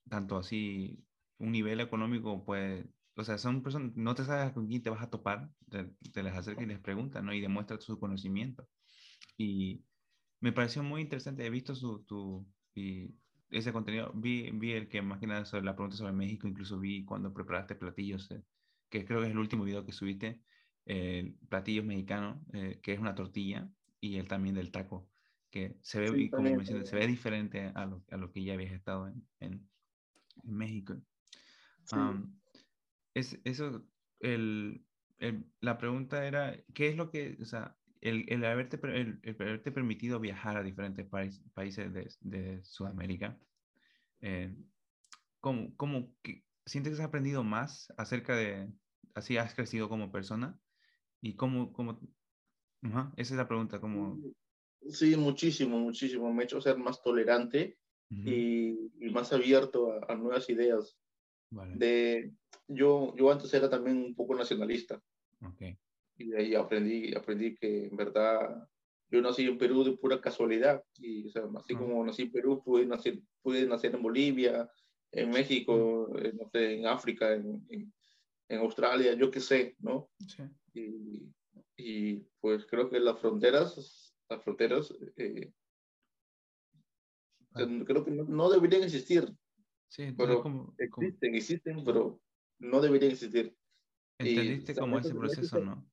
[0.09, 1.05] tanto así
[1.37, 2.85] un nivel económico, pues,
[3.15, 6.33] o sea, son personas, no te sabes con quién te vas a topar, te, les
[6.33, 7.33] acercas y les preguntas, ¿no?
[7.33, 8.67] Y demuestras su conocimiento.
[9.37, 9.83] Y
[10.39, 13.13] me pareció muy interesante, he visto su, tu, y
[13.49, 16.79] ese contenido, vi, vi el que más que nada sobre la pregunta sobre México, incluso
[16.79, 18.43] vi cuando preparaste platillos, eh,
[18.89, 20.41] que creo que es el último video que subiste,
[20.85, 25.09] eh, platillos mexicanos, eh, que es una tortilla, y el también del taco,
[25.49, 28.71] que se ve, como mencioné, se ve diferente a lo, a lo que ya habías
[28.71, 29.69] estado en, en,
[30.43, 30.95] en México.
[33.13, 33.85] Es, eso,
[34.19, 34.85] el,
[35.17, 39.71] el, la pregunta era, ¿qué es lo que, o sea, el, el, haberte, el, haberte
[39.71, 41.07] permitido viajar a diferentes
[41.53, 43.37] países de, de Sudamérica,
[44.21, 44.55] eh,
[45.39, 48.71] ¿cómo, cómo que, sientes que has aprendido más acerca de,
[49.15, 50.59] así has crecido como persona?
[51.21, 51.99] ¿Y cómo, cómo
[52.81, 54.17] esa es la pregunta, ¿cómo?
[54.87, 56.33] Sí, muchísimo, muchísimo.
[56.33, 57.77] Me ha hecho ser más tolerante
[58.09, 60.97] y, y, más abierto a, a nuevas ideas.
[61.51, 62.31] De,
[62.67, 65.01] yo, yo antes era también un poco nacionalista.
[65.53, 65.77] Okay.
[66.17, 68.67] Y de ahí aprendí, aprendí que en verdad
[69.11, 70.83] yo nací en Perú de pura casualidad.
[70.97, 74.69] Y o sea, así como nací en Perú, pude nacer, pude nacer en Bolivia,
[75.11, 77.91] en México, en, no sé, en África, en, en,
[78.59, 80.09] Australia, yo qué sé, ¿no?
[80.27, 80.43] Sí.
[80.73, 81.31] Y,
[81.77, 85.51] y, pues creo que las fronteras las fronteras, eh,
[87.85, 89.35] creo que no, deberían existir.
[89.87, 90.43] Sí, pero
[90.77, 92.21] existen, existen, pero
[92.59, 93.55] no deberían existir.
[94.19, 95.89] ¿Entendiste cómo ese proceso, no?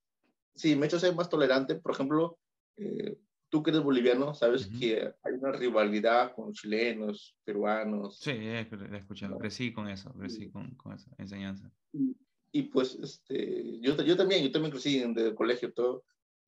[0.55, 1.77] Sí, me ha hecho ser más tolerante.
[1.77, 2.38] Por ejemplo,
[2.77, 8.19] eh, tú que eres boliviano, sabes que hay una rivalidad con chilenos, peruanos.
[8.19, 11.73] Sí, he, escuchado, crecí con eso, crecí con, con esa enseñanza.
[11.92, 12.16] Y,
[12.64, 16.05] pues, este, yo, yo también, yo también crecí en el colegio, todo,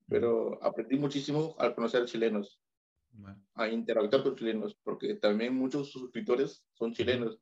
[0.07, 2.59] pero aprendí muchísimo al conocer chilenos,
[3.53, 7.39] a interactuar con chilenos, porque también muchos suscriptores son chilenos.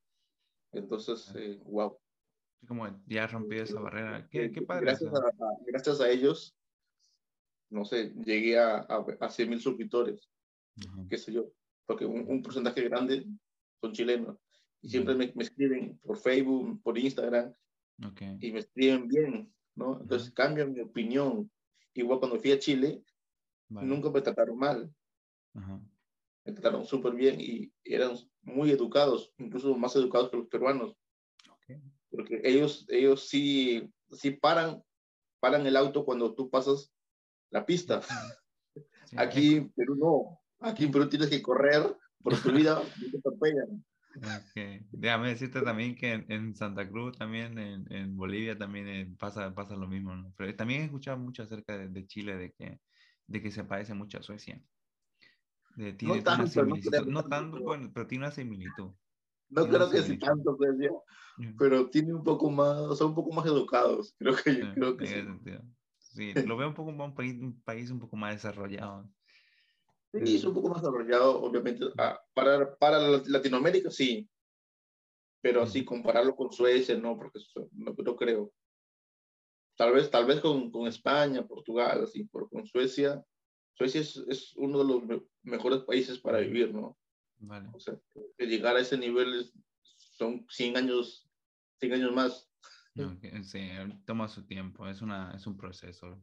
[0.71, 1.97] Entonces, eh, wow.
[2.67, 4.27] Como ya rompí esa barrera.
[4.29, 4.85] Qué, qué padre.
[4.85, 5.31] Gracias a,
[5.65, 6.55] gracias a ellos,
[7.69, 10.29] no sé, llegué a, a, a 100 mil suscriptores,
[11.09, 11.51] qué sé yo,
[11.85, 13.25] porque un, porcentaje grande
[13.81, 14.37] son chilenos.
[14.81, 17.53] Y siempre me, me, escriben por Facebook, por Instagram,
[18.39, 19.99] y me escriben bien, ¿no?
[20.01, 21.49] Entonces cambian mi opinión.
[21.93, 23.03] Igual cuando fui a Chile,
[23.69, 24.93] nunca me trataron mal.
[25.53, 30.95] Me trataron súper bien y eran muy educados, incluso más educados que los peruanos.
[32.09, 34.81] Porque ellos, ellos sí, sí paran,
[35.39, 36.93] paran el auto cuando tú pasas
[37.49, 38.01] la pista.
[39.17, 40.39] Aquí en Perú no.
[40.59, 43.83] Aquí en Perú tienes que correr por tu vida y te atropellan.
[44.17, 44.81] Okay.
[44.91, 49.75] Déjame decirte también que en, Santa Cruz, también en, en Bolivia, también eh, pasa, pasa
[49.75, 50.15] lo mismo.
[50.15, 50.33] ¿no?
[50.35, 52.79] Pero también he escuchado mucho acerca de, Chile, de que,
[53.27, 54.61] de que se parece mucho a Suecia.
[55.75, 56.65] De, tiene, no tanto,
[57.05, 58.91] no, tanto, bueno, pero tiene una similitud.
[59.49, 60.91] No creo que sea tanto, Suecia,
[61.57, 64.15] pero tiene un poco más, son un poco más educados.
[64.19, 65.21] Creo que, creo que sí.
[65.99, 69.07] Sí, lo veo un poco un país, un país un poco más desarrollado.
[70.25, 71.85] Sí, es un poco más desarrollado, obviamente.
[71.97, 74.27] Ah, para, para Latinoamérica, sí.
[75.41, 77.39] Pero así compararlo con Suecia, no, porque
[77.73, 78.51] no, no creo.
[79.75, 83.23] Tal vez, tal vez con, con España, Portugal, así, pero con Suecia,
[83.77, 86.97] Suecia es, es uno de los mejores países para vivir, ¿no?
[87.37, 87.69] Vale.
[87.73, 87.95] O sea,
[88.39, 89.51] llegar a ese nivel
[89.83, 91.29] son 100 años,
[91.79, 92.49] 100 años más.
[93.43, 93.59] Sí,
[94.05, 96.19] toma su tiempo, es, una, es un proceso.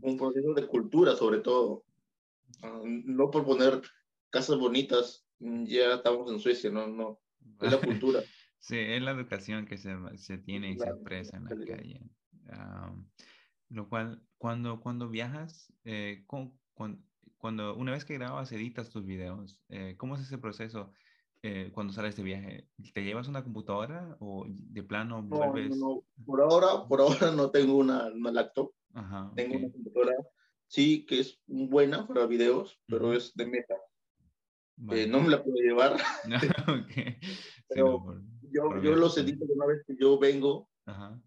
[0.00, 1.84] Un proceso de cultura, sobre todo.
[2.62, 3.82] Ah, no por poner
[4.30, 7.20] casas bonitas, ya estamos en Suecia, no, no.
[7.60, 8.20] Es la cultura.
[8.58, 12.00] sí, es la educación que se, se tiene y se expresa en la calle.
[13.68, 19.94] lo cual, cuando, cuando viajas, eh, cuando, una vez que grabas, editas tus videos, eh,
[19.96, 20.92] ¿cómo es ese proceso?
[21.42, 22.68] Eh, cuando sales de viaje?
[22.92, 25.74] ¿Te llevas una computadora o de plano vuelves?
[25.78, 28.72] No, Por ahora, por ahora no tengo una, una laptop.
[29.34, 30.12] tengo una computadora,
[30.70, 33.74] sí, que es buena para videos, pero es de meta.
[34.92, 35.96] Eh, no me la puedo llevar.
[37.68, 41.18] pero yo, yo los edito una vez que yo vengo A,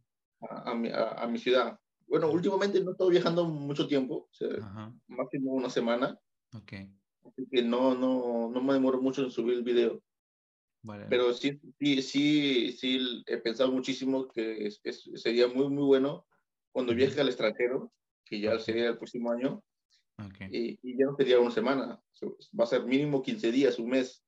[0.71, 1.77] a, mi, a, mi, ciudad.
[2.07, 6.17] Bueno, últimamente no he estado viajando mucho tiempo, o máximo una semana.
[6.55, 6.89] Okay.
[7.25, 10.01] Así que no, no, no me demoro mucho en subir el video.
[11.09, 14.81] Pero sí, sí, sí, sí, he pensado muchísimo que es,
[15.15, 16.25] sería muy, muy bueno
[16.73, 17.93] cuando viaje al extranjero,
[18.25, 19.63] que ya sería el próximo año,
[20.51, 21.99] y, y, ya no sería una semana,
[22.59, 24.23] va a ser mínimo 15 días, un mes.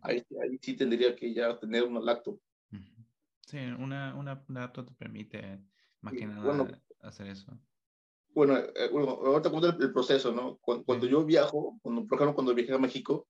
[0.00, 2.40] Ahí, ahí, sí tendría que ya tener una laptop.
[3.46, 5.60] Sí, una, una laptop te permite
[6.00, 7.58] más que nada hacer eso
[8.34, 10.58] bueno, eh, bueno ahorita cuento el, proceso, ¿no?
[10.58, 13.26] Cuando, yo viajo, cuando, por ejemplo, cuando viajé a México,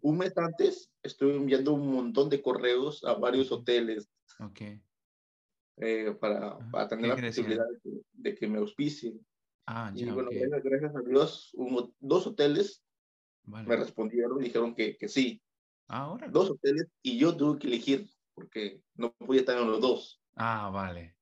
[0.00, 4.10] un mes antes estuve enviando un montón de correos a varios hoteles.
[4.40, 4.60] Ok.
[5.76, 7.64] Eh, para, para, tener la posibilidad
[8.12, 9.24] de que, me auspicien.
[9.66, 10.30] Ah, ya, y bueno,
[10.62, 11.56] gracias, a Dios,
[12.00, 12.84] dos hoteles
[13.44, 15.40] me respondieron y dijeron que, que sí.
[15.88, 16.28] Ah, ahora.
[16.28, 20.22] Dos hoteles y yo tuve que elegir porque no podía estar en los dos.
[20.36, 21.16] Ah, vale.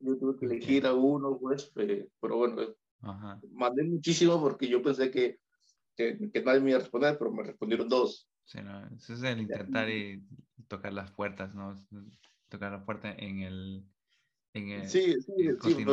[0.00, 2.62] Yo tuve que elegir a uno, pues, eh, pero bueno,
[3.52, 5.38] mandé muchísimo porque yo pensé que,
[5.96, 8.28] que, nadie me iba a responder, pero me respondieron dos.
[8.44, 10.22] Sí, no, eso es el intentar y
[10.68, 11.74] tocar las puertas, ¿no?
[12.48, 13.84] Tocar la puerta en el...
[14.56, 15.84] En el sí, sí, sí,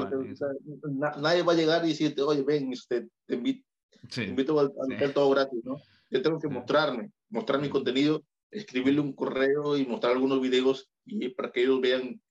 [1.18, 3.68] nadie va a llegar y decirte, oye, ven, usted, te invito,
[4.14, 5.76] te invito al, al todo gratis, ¿no?
[6.10, 11.28] Yo tengo que mostrarme, mostrar mi contenido, escribirle un correo y mostrar algunos videos y
[11.30, 12.22] para que ellos vean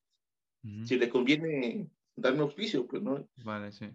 [0.85, 3.27] si le conviene darme auspicio, pues, ¿no?
[3.43, 3.85] Vale, sí.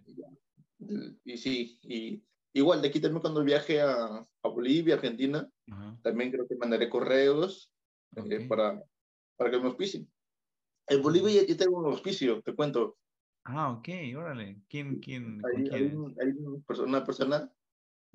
[1.24, 2.22] Y, sí, y
[2.52, 5.48] igual de aquí también cuando viaje a, a Bolivia, Argentina,
[6.02, 7.72] también creo que mandaré correos
[8.14, 8.80] eh, para,
[9.36, 10.08] para que me auspicien.
[10.88, 12.96] En Bolivia ya tengo un auspicio, te cuento.
[13.44, 14.60] Ah, ok, órale.
[14.68, 15.40] ¿Quién, quién?
[15.44, 16.32] Hay, hay, hay
[16.80, 17.50] una persona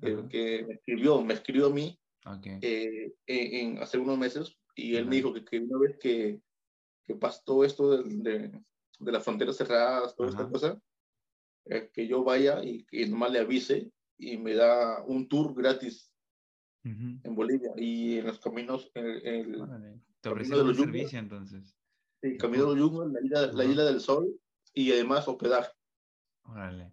[0.02, 1.98] eh, que me escribió, me escribió a mí
[2.62, 6.40] eh, en, hace unos meses y él me dijo que, que, una vez que,
[7.04, 8.50] que pasó esto de,
[8.98, 10.80] de, las fronteras cerradas, toda esta cosa,
[11.66, 16.10] eh, que yo vaya y que nomás le avise y me da un tour gratis
[16.82, 19.64] en Bolivia y en los caminos, en, el
[20.20, 21.74] Te ofrecieron un servicio entonces.
[22.24, 24.34] Sí, Camino de los Yungas, la isla, la isla del Sol
[24.72, 25.70] y además hospedaje.
[26.44, 26.90] Órale.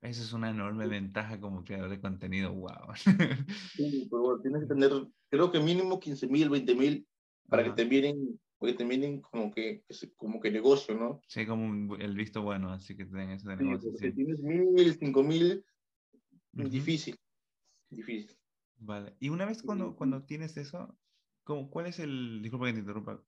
[0.00, 2.92] Esa es una enorme ventaja como creador de contenido, wow.
[2.96, 3.06] Sí,
[4.10, 4.90] pero tienes que tener,
[5.28, 7.06] creo que mínimo 15 mil, 20 mil
[7.48, 9.84] para que te miren, porque te miren como que,
[10.16, 11.20] como que negocio, ¿no?
[11.28, 13.92] Sí, como el visto bueno, así que tienen eso de negocio.
[13.92, 15.64] Sí, Si tienes mil, cinco mil,
[16.50, 17.16] difícil,
[17.88, 18.36] difícil.
[18.78, 19.14] Vale.
[19.20, 20.98] Y una vez cuando, cuando tienes eso,
[21.44, 23.22] ¿cómo, ¿cuál es el, disculpa que te interrumpa,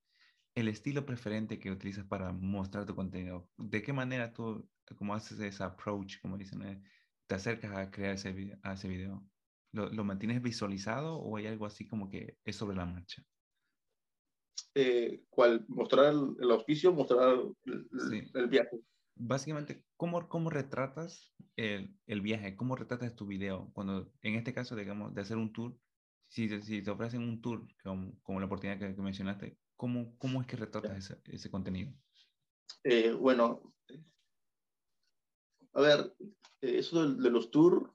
[0.55, 3.49] el estilo preferente que utilizas para mostrar tu contenido?
[3.57, 6.83] ¿De qué manera tú, cómo haces ese approach, como dicen, eh,
[7.27, 9.27] te acercas a crear ese, video, a ese video?
[9.73, 13.25] ¿Lo, ¿Lo, mantienes visualizado o hay algo así como que es sobre la marcha?
[14.75, 15.65] Eh, ¿Cuál?
[15.69, 18.81] ¿Mostrar el, auspicio mostrar el, viaje?
[19.17, 22.57] Básicamente, ¿cómo, cómo retratas el, el, viaje?
[22.57, 23.71] ¿Cómo retratas tu video?
[23.73, 25.77] Cuando, en este caso, digamos, de hacer un tour,
[26.29, 30.41] si, si te ofrecen un tour, como, como la oportunidad que, que mencionaste, ¿Cómo, ¿Cómo
[30.41, 31.93] es que retratas ese, ese contenido?
[32.85, 33.75] Eh, bueno,
[35.75, 36.15] a ver,
[36.61, 37.91] eso de, los tours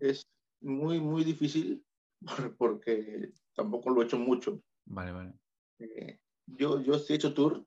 [0.00, 0.26] es
[0.60, 1.84] muy, muy difícil
[2.58, 4.62] porque tampoco lo he hecho mucho.
[4.86, 5.34] Vale, vale.
[5.78, 7.66] Eh, yo, yo sí he hecho tour,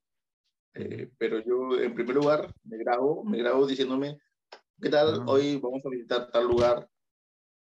[0.74, 4.20] eh, pero yo en primer lugar me grabo, me grabo diciéndome,
[4.82, 5.24] ¿qué tal?
[5.28, 6.90] Hoy vamos a visitar tal lugar.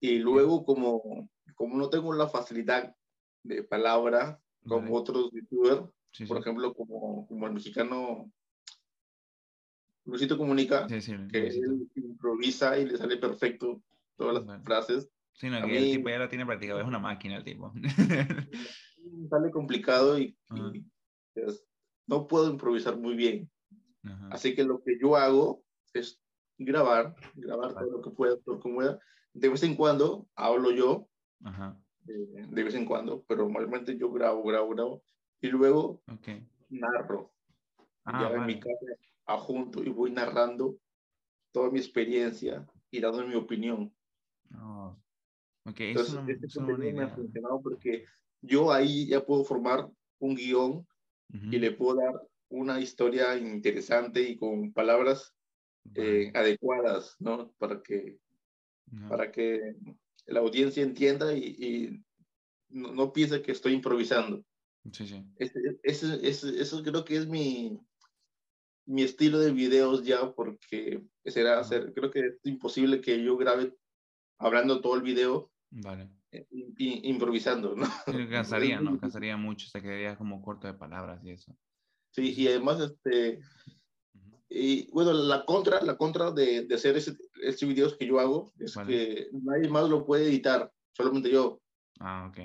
[0.00, 2.94] Y luego, como, como no tengo la facilidad
[3.42, 5.82] de palabra, como otros youtubers,
[6.28, 8.30] por ejemplo, como, como el mexicano
[10.04, 13.82] Luisito Comunica, que él improvisa y le sale perfecto
[14.16, 15.10] todas las frases.
[15.32, 17.72] Sí, no, que el tipo ya lo tiene practicado, es una máquina el tipo.
[19.30, 20.36] sale complicado y,
[21.34, 21.64] pues,
[22.06, 23.50] no puedo improvisar muy bien.
[24.30, 26.20] Así que lo que yo hago es
[26.58, 29.00] grabar, grabar todo lo que pueda, todo lo que pueda.
[29.34, 31.08] De vez en cuando hablo yo,
[31.44, 31.78] Ajá.
[32.08, 35.02] Eh, de vez en cuando, pero normalmente yo grabo, grabo, grabo
[35.40, 36.02] y luego
[36.68, 37.32] narro.
[38.04, 38.86] Ah, ya en mi casa
[39.26, 40.78] adjunto y voy narrando
[41.52, 43.92] toda mi experiencia y dando mi opinión.
[44.56, 44.96] Oh.
[45.64, 48.04] Okay, Entonces, eso este me ha funcionado porque
[48.40, 49.88] yo ahí ya puedo formar
[50.20, 50.86] un guion
[51.32, 52.14] y le puedo dar
[52.48, 55.34] una historia interesante y con palabras
[55.94, 57.50] eh, adecuadas, ¿no?
[57.58, 58.18] Para que,
[59.08, 59.74] para que
[60.26, 62.02] la audiencia entienda y,
[62.68, 64.44] no, no, piense que estoy improvisando.
[64.92, 65.24] Sí, sí.
[65.82, 67.80] eso creo que es mi,
[68.86, 73.74] mi estilo de videos ya, porque será hacer, creo que es imposible que yo grabe
[74.38, 75.50] hablando todo el video.
[75.70, 76.08] Vale.
[76.30, 76.46] Eh,
[76.78, 77.86] improvisando, ¿no?
[78.30, 78.98] cansaría, ¿no?
[78.98, 81.56] Cansaría mucho, se quedaría como corto de palabras y eso.
[82.12, 83.40] Sí, y además, este,
[84.48, 87.16] y bueno, la contra, la contra de, de hacer ese,
[87.48, 91.60] estos videos que yo hago es que nadie más lo puede editar, solamente yo.
[92.00, 92.38] Ah, ok.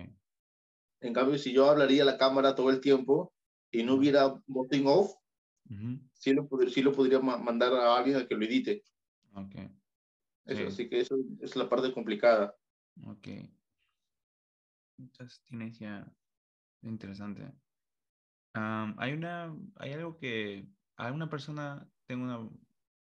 [1.02, 3.34] En cambio, si yo hablaría a la cámara todo el tiempo
[3.72, 5.14] y no hubiera voting off,
[6.14, 8.84] sí, lo sí lo podría mandar a alguien a que lo edite.
[9.34, 9.56] Ok.
[10.46, 12.56] Eso, Así que eso es la parte complicada.
[13.08, 13.28] Ok.
[14.98, 16.06] Entonces tienes ya
[16.84, 17.52] interesante.
[18.54, 22.50] hay una, hay algo que a una persona, tengo una,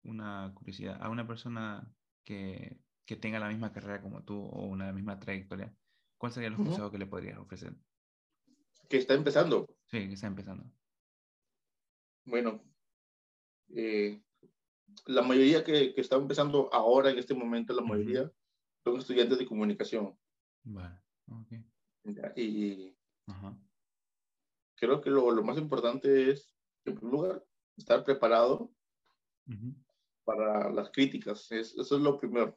[0.04, 1.92] una curiosidad, a una persona
[2.24, 5.74] que, que, tenga la misma carrera como tú o una misma trayectoria,
[6.18, 7.74] ¿cuál sería el consejo que le podrías ofrecer?
[8.88, 9.66] Que está empezando.
[9.88, 10.66] Sí, que está empezando.
[12.26, 12.62] Bueno,
[13.70, 14.22] eh,
[15.06, 18.32] la mayoría que, que, está empezando ahora, en este momento, la mayoría
[18.84, 20.18] son estudiantes de comunicación.
[20.64, 21.54] Vale, ok.
[22.36, 22.96] Y
[24.76, 27.46] creo que lo, lo, más importante es, en primer lugar,
[27.78, 28.72] estar preparado
[30.30, 31.52] para las críticas.
[31.52, 32.56] eso es lo primero.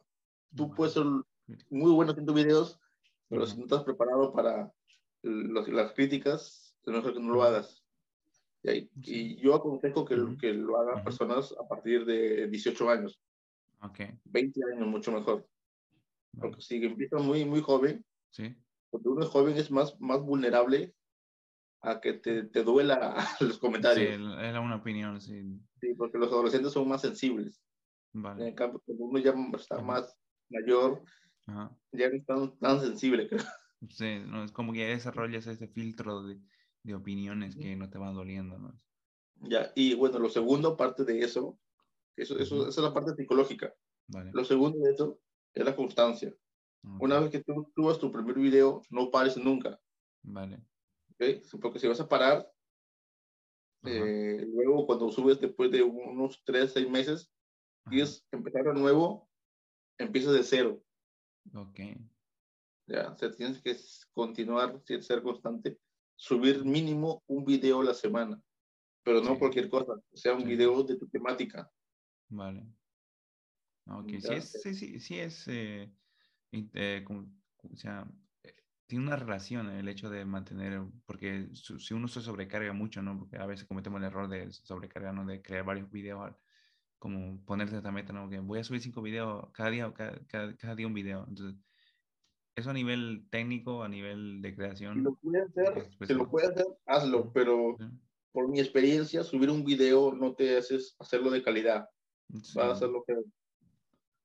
[0.55, 1.05] Tú puedes ser
[1.71, 2.79] muy bueno haciendo videos,
[3.27, 4.71] pero si no estás preparado para
[5.23, 7.83] las críticas, es mejor que no lo hagas.
[8.61, 13.19] Y, y yo aconsejo que, que lo hagan personas a partir de 18 años.
[13.81, 14.11] Okay.
[14.25, 15.47] 20 años, mucho mejor.
[16.39, 18.55] Porque si empiezas muy, muy joven, sí.
[18.91, 20.93] cuando uno es joven es más, más vulnerable
[21.83, 24.15] a que te, te duela los comentarios.
[24.15, 25.43] Sí, era una opinión, sí.
[25.79, 27.61] Sí, porque los adolescentes son más sensibles.
[28.13, 28.47] Vale.
[28.47, 30.17] En cambio, cuando uno ya está más
[30.49, 31.03] mayor,
[31.45, 33.41] ya no es tan, tan sensible, creo.
[33.89, 36.39] Sí, no, es como que desarrollas ese filtro de,
[36.83, 38.79] de opiniones que no te van doliendo, ¿no?
[39.41, 41.59] Ya, y bueno, lo segundo, parte de eso,
[42.15, 43.73] eso, eso esa es la parte psicológica.
[44.07, 44.31] Vale.
[44.33, 45.19] Lo segundo de eso
[45.53, 46.33] es la constancia.
[46.99, 49.79] Una vez que tú subas tu primer video, no pares nunca.
[50.21, 50.61] Vale.
[51.61, 52.49] Porque si vas a parar,
[53.85, 57.31] eh, luego cuando subes después de unos 3, 6 meses,
[57.91, 59.29] y es empezar de nuevo,
[59.97, 60.83] empiezas de cero.
[61.53, 61.79] Ok.
[62.87, 63.75] Ya, o sea, tienes que
[64.13, 65.79] continuar, ser constante,
[66.15, 68.41] subir mínimo un video a la semana,
[69.03, 71.69] pero no cualquier cosa, o sea, un video de tu temática.
[72.29, 72.65] Vale.
[73.87, 75.91] Ok, sí es, sí, sí, es, eh,
[76.51, 78.09] eh, o sea,
[78.87, 83.17] tiene una relación el hecho de mantener, porque si uno se sobrecarga mucho, ¿no?
[83.17, 85.25] Porque a veces cometemos el error de sobrecargar, ¿no?
[85.25, 86.33] De crear varios videos,
[86.99, 88.29] como ponerse esta meta, ¿no?
[88.29, 91.25] Que voy a subir cinco videos cada día, cada, cada día un video.
[91.27, 91.59] Entonces,
[92.55, 94.95] eso a nivel técnico, a nivel de creación.
[94.95, 97.77] Si lo puedes hacer, si lo puedes hacer, hazlo, pero
[98.31, 101.89] por mi experiencia, subir un video no te haces hacerlo de calidad.
[102.27, 103.13] Vas a hacer lo que.
[103.13, 103.23] O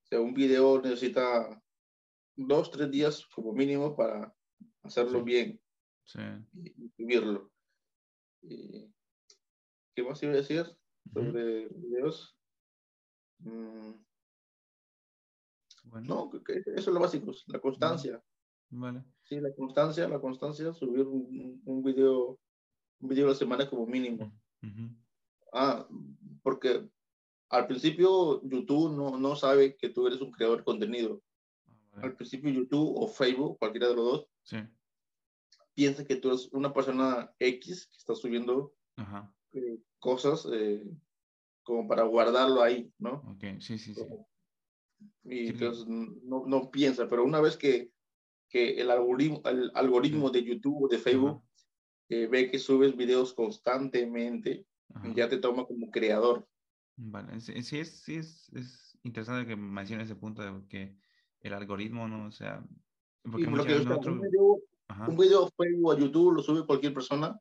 [0.05, 1.63] sea, un video necesita
[2.37, 4.35] dos, tres días como mínimo para
[4.83, 5.61] hacerlo bien
[6.05, 6.21] sí.
[6.55, 7.51] y, subirlo.
[8.41, 10.67] ¿Qué más iba a decir
[11.13, 12.37] sobre videos?
[13.39, 13.93] Mm.
[16.03, 18.23] No, eso es lo básico, la constancia.
[18.71, 19.03] Vale.
[19.25, 22.39] Sí, la constancia, la constancia, subir un, un video,
[23.01, 24.33] un video a la semana como mínimo.
[25.53, 25.89] Ah,
[26.43, 26.89] porque
[27.49, 31.23] al principio YouTube no, no sabe que tú eres un creador de contenido.
[31.93, 34.57] Ah, al principio YouTube o Facebook, cualquiera de los dos, sí.
[35.75, 38.75] piensa que tú eres una persona X que está subiendo
[39.53, 40.85] eh, cosas eh,
[41.63, 43.23] como para guardarlo ahí, ¿no?
[43.29, 44.03] Ok, sí, sí, sí
[45.25, 47.93] y entonces no, no, piensa, pero una vez que,
[48.49, 51.43] que el algoritmo, el algoritmo de YouTube o de Facebook
[52.09, 54.67] eh, ve que subes videos constantemente,
[55.15, 56.49] ya te toma como creador.
[56.97, 60.97] Vale, sí, es, sí es, es interesante que menciones ese punto de que
[61.41, 62.27] el algoritmo, ¿no?
[62.27, 62.65] O sea,
[63.23, 64.63] porque un, video,
[65.09, 67.39] un video Facebook a YouTube lo sube cualquier persona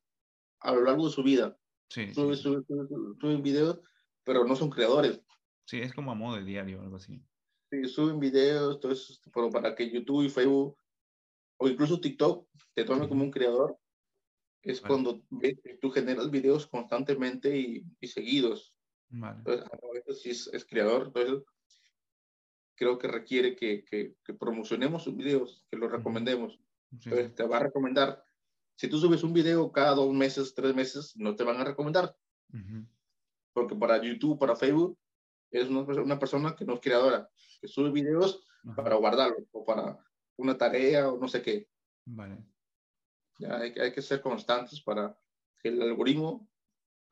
[0.61, 1.57] a lo largo de su vida.
[1.89, 2.87] Sí, sube, sube, sube,
[3.19, 3.79] sube, videos,
[4.23, 5.21] pero no son creadores.
[5.65, 7.23] Sí, es como a modo de diario o algo así.
[7.69, 10.77] Sí, suben videos, entonces, pero para que YouTube y Facebook
[11.59, 13.77] o incluso TikTok te tome como un creador,
[14.61, 15.21] es cuando
[15.81, 18.73] tú generas videos constantemente y, y seguidos.
[19.09, 19.39] Vale.
[19.39, 21.43] Entonces, si es, creador, entonces
[22.77, 26.59] creo que requiere que, que, que promocionemos sus videos, que los recomendemos.
[26.91, 28.23] Entonces te va a recomendar.
[28.75, 32.15] Si tú subes un video cada dos meses, tres meses, no te van a recomendar.
[33.51, 34.97] Porque para YouTube, para Facebook,
[35.51, 39.97] es una, una persona que no es creadora que sube videos para guardarlos o para
[40.37, 41.67] una tarea o no sé qué.
[42.05, 42.37] Vale.
[43.39, 45.17] Ya hay, hay que ser constantes para
[45.59, 46.47] que el algoritmo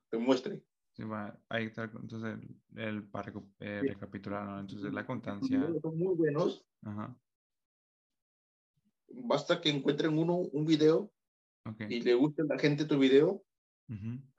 [0.09, 0.61] te muestre.
[0.96, 2.39] Sí, va, ahí está, entonces,
[2.76, 4.60] el, para eh, recapitular, ¿no?
[4.62, 5.68] entonces la constancia.
[5.82, 6.66] Son muy buenos.
[6.84, 7.14] Ajá.
[9.10, 11.12] Basta que encuentren uno un video
[11.89, 13.43] y le guste a la gente tu video.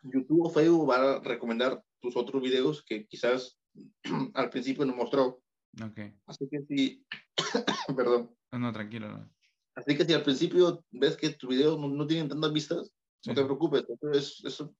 [0.02, 3.58] YouTube o Facebook va a recomendar tus otros videos que quizás
[4.34, 5.42] al principio no mostró.
[5.90, 6.18] Okay.
[6.24, 7.04] Así que si,
[7.96, 8.34] perdón.
[8.52, 9.08] No, tranquilo.
[9.08, 9.30] No.
[9.74, 12.90] Así que si al principio ves que tu video no, tienen tantas vistas,
[13.26, 13.84] no te preocupes,
[14.14, 14.74] eso, eso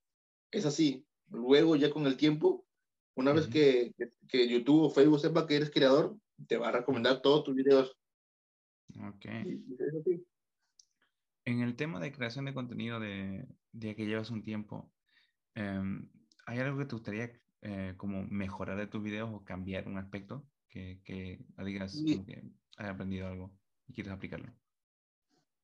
[0.51, 1.06] es así.
[1.29, 2.65] Luego ya con el tiempo,
[3.15, 3.93] una vez que,
[4.27, 6.17] que, YouTube o Facebook sepa que eres creador,
[6.47, 7.97] te va a recomendar todos tus videos.
[9.07, 9.25] Ok.
[11.45, 14.91] En el tema de creación de contenido de, de que llevas un tiempo,
[15.55, 16.09] em,
[16.45, 20.45] ¿hay algo que te gustaría eh, como mejorar de tus videos o cambiar un aspecto?
[20.69, 22.43] que, que digas que
[22.77, 23.51] has aprendido algo
[23.87, 24.53] y quieres aplicarlo?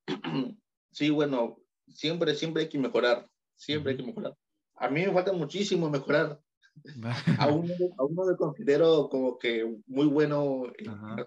[0.90, 1.56] Sí, bueno,
[1.88, 4.38] siempre, siempre hay que mejorar, siempre hay que mejorar.
[4.76, 6.40] A mí me falta muchísimo mejorar.
[7.38, 10.64] aún, aún no me considero como que muy bueno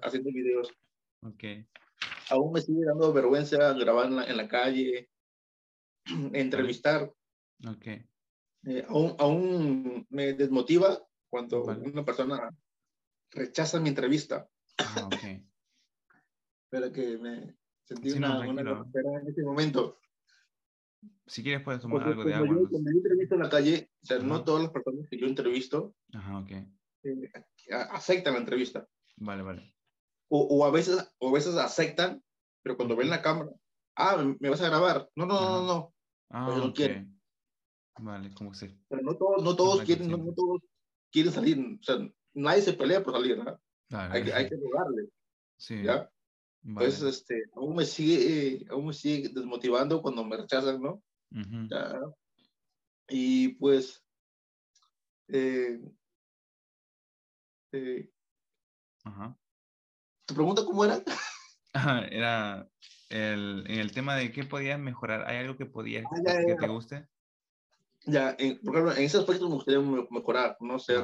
[0.01, 0.73] haciendo videos.
[1.21, 1.65] Okay.
[2.29, 5.09] Aún me sigue dando vergüenza grabar en la, en la calle,
[6.33, 7.11] entrevistar.
[7.65, 8.05] Okay.
[8.65, 12.49] Eh, aún, aún me desmotiva cuando una persona
[13.31, 14.47] rechaza mi entrevista.
[14.77, 15.43] Ah, ok.
[16.69, 19.99] Pero que me sentí una, una en ese momento.
[21.27, 22.47] Si quieres puedes tomar algo de agua.
[22.47, 25.27] Yo, cuando yo entrevisto en la calle, o sea, no todas las personas que yo
[25.27, 26.65] entrevisto Ajá, okay.
[27.03, 27.29] eh,
[27.91, 28.87] aceptan la entrevista.
[29.17, 29.75] Vale, vale.
[30.29, 32.23] O, o, a veces, o a veces aceptan,
[32.63, 33.51] pero cuando ven la cámara,
[33.95, 35.09] ah, me vas a grabar.
[35.15, 35.93] No, no, no, no.
[36.29, 37.19] Ah, no quieren.
[37.99, 38.77] Vale, como se.
[38.89, 40.61] Pero no todos, no todos quieren, no, no, todos
[41.11, 41.57] quieren salir.
[41.79, 41.97] O sea,
[42.33, 43.59] nadie se pelea por salir, ¿verdad?
[43.89, 45.09] hay, que, hay que rogarle.
[45.57, 45.83] Sí.
[45.83, 46.09] ¿Ya?
[46.63, 51.01] Entonces, este, aún me sigue, aún me sigue desmotivando cuando me rechazan, ¿no?
[51.69, 51.99] ¿Ya?
[53.09, 54.03] Y pues,
[55.29, 55.79] eh,
[57.71, 58.09] eh,
[59.03, 59.37] Ajá.
[60.25, 61.01] ¿Tu pregunta cómo era?
[62.11, 62.69] era
[63.09, 65.27] el, en el tema de qué podías mejorar.
[65.27, 67.07] ¿Hay algo que podías ah, que te guste?
[68.05, 70.95] Ya, en, por ejemplo, en ese aspecto me gustaría mejorar, no sé,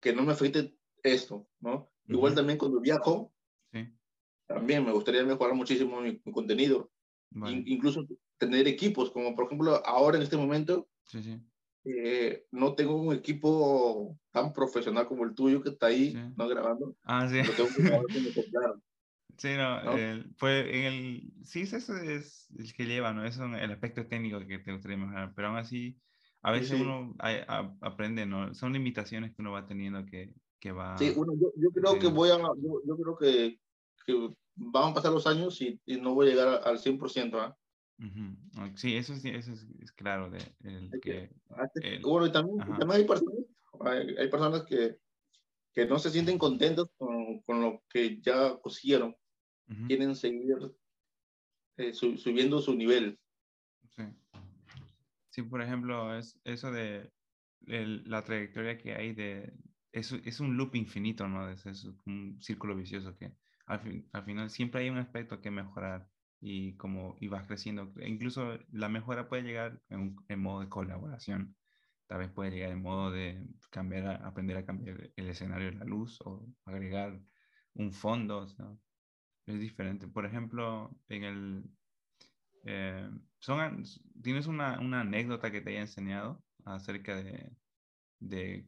[0.00, 1.93] que no me afecte esto, ¿no?
[2.06, 3.32] Igual también cuando viajo,
[4.46, 6.90] también me gustaría mejorar muchísimo mi, contenido.
[7.46, 8.06] incluso
[8.38, 10.88] tener equipos, como por ejemplo ahora en este momento,
[11.84, 16.48] eh, no tengo un equipo tan profesional como el tuyo que está ahí, ¿no?
[16.48, 16.96] Grabando.
[17.02, 17.40] Ah, sí.
[17.56, 17.74] tengo que
[19.36, 19.80] Sí, no,
[20.38, 23.24] pues en el, sí, eso es el que lleva, ¿no?
[23.24, 25.98] Es el aspecto técnico que te gustaría mejorar, pero aún así,
[26.42, 27.14] a veces uno
[27.80, 28.54] aprende, ¿no?
[28.54, 30.32] Son limitaciones que uno va teniendo que,
[30.64, 30.96] que va...
[30.96, 33.60] Sí, bueno, yo, yo creo que voy a, yo, yo creo que,
[34.06, 37.54] que, van a pasar los años y, y no voy a llegar al 100%, ¿ah?
[38.74, 40.30] Sí, eso, sí, eso es, claro.
[40.30, 41.30] De, el, que,
[42.02, 43.34] bueno, y también, también hay personas,
[43.80, 44.96] hay, hay personas que,
[45.74, 49.14] que, no se sienten contentos con, con lo que ya consiguieron.
[49.86, 50.56] Quieren seguir
[51.76, 53.18] eh, subiendo su nivel.
[53.96, 54.02] Sí.
[55.28, 57.10] sí, por ejemplo, es eso de
[57.60, 59.52] la trayectoria que hay de...
[59.94, 61.48] Es, es un loop infinito, ¿no?
[61.48, 63.32] Es, es un círculo vicioso que
[63.66, 66.08] al, fin, al final siempre hay un aspecto que mejorar
[66.40, 67.92] y como y vas creciendo.
[67.98, 71.56] E incluso la mejora puede llegar en, en, modo de colaboración.
[72.06, 75.84] Tal vez puede llegar en modo de cambiar, aprender a cambiar el escenario de la
[75.84, 77.20] luz o agregar
[77.74, 78.40] un fondo.
[78.40, 78.66] O sea,
[79.46, 80.08] es diferente.
[80.08, 81.64] Por ejemplo, en el...
[82.64, 83.84] Eh, son,
[84.22, 87.52] ¿Tienes una, una, anécdota que te haya enseñado acerca de,
[88.20, 88.66] de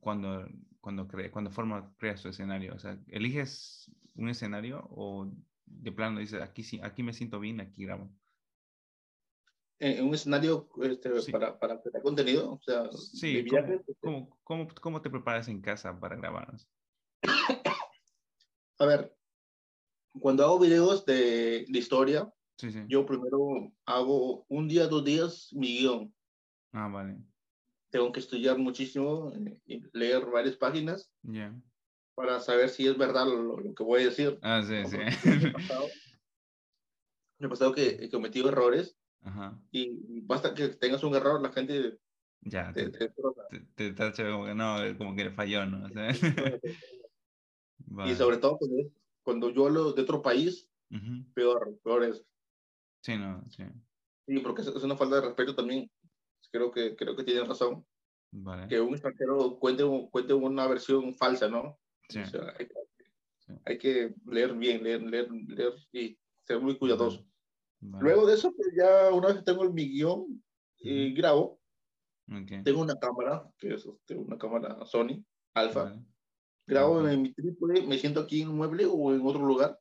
[0.00, 0.46] cuando,
[0.80, 2.74] cuando, cre, cuando forma, creas tu escenario?
[2.74, 5.30] O sea, ¿eliges un escenario o
[5.64, 8.10] de plano dice, aquí, aquí me siento bien, aquí grabo.
[9.78, 14.68] En un escenario este, para, para crear contenido, o sea, sí, viaje, este ¿cómo, cómo,
[14.80, 16.54] cómo, te preparas en casa para grabar?
[18.78, 19.16] A ver,
[20.20, 22.32] cuando hago videos de, de historia,
[22.86, 26.14] yo primero hago un día, dos días mi guion.
[26.72, 27.18] Ah, vale.
[27.92, 29.32] Tengo que estudiar muchísimo,
[29.66, 31.12] eh, leer varias páginas.
[32.14, 34.38] Para saber si es verdad lo, que voy a decir.
[34.42, 34.96] Ah, sí, sí.
[37.38, 39.60] Me ha pasado, que he cometido errores Ajá.
[39.70, 41.98] y basta que tengas un error, la gente
[42.44, 43.12] ya, te, te,
[43.74, 45.88] te, tacha como que no, como que le falló, ¿no?
[48.04, 48.90] Y sobre todo cuando,
[49.22, 50.68] cuando yo de otro país,
[51.34, 52.24] peor, peor es.
[53.02, 53.64] Sí, no, sí.
[54.26, 55.90] Sí, porque es, una falta de respeto también.
[56.50, 57.84] Creo que, creo que tienen razón.
[58.32, 58.66] Vale.
[58.68, 61.78] Que un extranjero cuente, cuente una versión falsa, ¿no?
[63.64, 67.24] hay, que leer bien, leer, leer, leer y ser muy cuidadoso.
[67.80, 70.42] Luego de eso, pues ya una vez tengo mi guion
[70.78, 71.60] y grabo,
[72.64, 75.24] tengo una cámara, que es este, una cámara Sony,
[75.54, 76.00] Alpha.
[76.66, 79.78] Grabo en mi trípode, me siento aquí en un mueble o en otro lugar.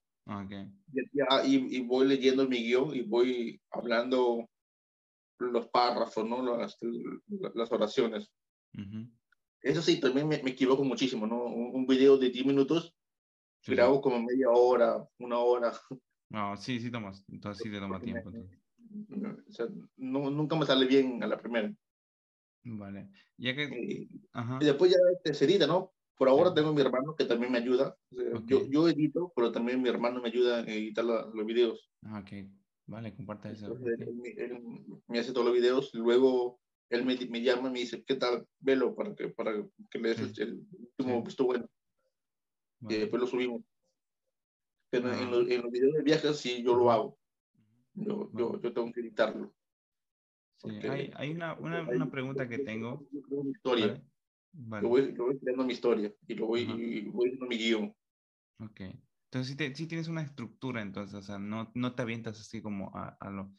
[1.46, 4.50] Y, y, voy leyendo mi guion y voy hablando
[5.50, 6.58] los párrafos, ¿no?
[6.58, 6.78] Las,
[7.54, 8.32] las oraciones.
[9.62, 11.44] Eso sí, también me, me equivoco muchísimo, ¿no?
[11.44, 12.96] Un, video de 10 minutos,
[13.66, 15.74] grabo como media hora, una hora.
[16.30, 18.30] No, sí, sí tomas, entonces sí te toma tiempo.
[18.30, 19.68] O sea,
[19.98, 21.74] no, nunca me sale bien a la primera.
[22.64, 23.10] Vale.
[23.38, 23.64] Ya que...
[23.66, 24.10] Y,
[24.62, 25.92] y después ya este, se edita, ¿no?
[26.18, 27.98] Por ahora tengo a mi hermano que también me ayuda.
[28.46, 31.90] yo, yo, edito, pero también mi hermano me ayuda a editar los videos.
[32.04, 32.48] Ah, ok.
[32.92, 33.74] Vale, comparte eso.
[33.86, 34.60] él,
[35.08, 35.94] me hace todos los videos.
[35.94, 38.46] Luego él me, me, llama y me dice, ¿qué tal?
[38.60, 39.54] Velo para que, para
[39.90, 40.62] que le des el,
[40.98, 41.70] último visto bueno.
[42.82, 43.62] Y después lo subimos.
[44.90, 45.32] Pero en, ah.
[45.32, 47.18] los, en, los, videos de viajes sí yo lo hago.
[47.94, 49.54] Yo, yo, yo tengo que editarlo.
[50.58, 53.08] Sí, hay, hay una, una, una, pregunta que tengo.
[53.10, 54.04] Yo mi historia.
[54.52, 54.84] Vale.
[54.84, 57.96] Lo, voy, lo voy creando mi historia y lo voy, y voy haciendo mi guion.
[58.60, 58.82] Ok.
[59.32, 62.92] Entonces, sí, sí, tienes una estructura, entonces, o sea, no, no te avientas así como
[62.94, 63.54] a, a lo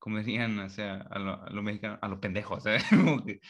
[0.00, 2.82] como dirían, o sea, a los lo mexicanos, a los pendejos, ¿sabes?
[2.90, 3.40] como, que,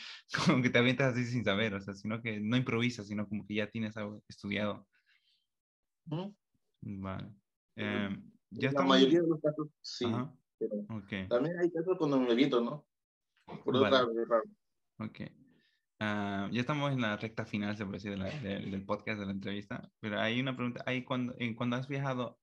[0.45, 3.47] como que te avientas así sin saber, o sea, sino que no improvisas, sino como
[3.47, 4.87] que ya tienes algo estudiado.
[6.83, 7.33] Vale.
[7.77, 8.11] Eh,
[8.51, 10.05] ya la mayoría de los casos, sí.
[10.91, 11.27] okay.
[11.27, 12.87] También hay casos cuando me evito, ¿no?
[13.65, 13.97] Por vale.
[13.97, 14.45] raro, raro.
[14.99, 15.21] Ok.
[16.03, 19.89] Uh, ya estamos en la recta final, se puede decir, del podcast, de la entrevista,
[20.01, 22.41] pero hay una pregunta, hay cuando, en, cuando has viajado,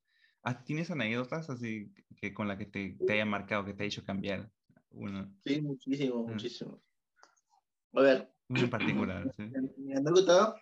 [0.66, 4.04] ¿Tienes anécdotas así que con la que te, te haya marcado, que te ha hecho
[4.04, 4.50] cambiar?
[4.92, 5.32] Uno?
[5.44, 6.32] Sí, muchísimo, ah.
[6.32, 6.82] muchísimo.
[7.94, 8.34] A ver.
[8.50, 9.44] En particular, ¿sí?
[9.78, 10.56] Mi anécdota,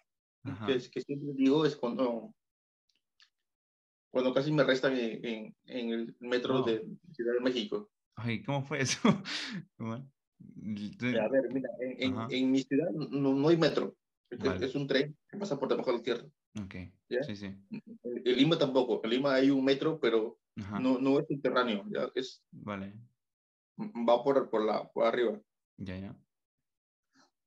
[0.65, 2.33] que, que, siempre digo, es cuando,
[4.09, 7.89] cuando casi me arrestan en, en, el metro de Ciudad de México.
[8.15, 8.99] Ay, ¿cómo fue eso?
[10.39, 13.95] a ver, mira, en, en, mi ciudad no, no hay metro.
[14.29, 16.25] Es, un tren que pasa por debajo de la tierra.
[16.61, 16.75] Ok.
[17.25, 17.55] Sí, sí.
[18.03, 18.99] En Lima tampoco.
[19.03, 21.85] En Lima hay un metro, pero no, no es subterráneo.
[21.89, 22.09] ¿ya?
[22.13, 22.93] Es, vale.
[23.79, 25.39] Va por, por, la, por arriba.
[25.77, 26.15] Ya, ya.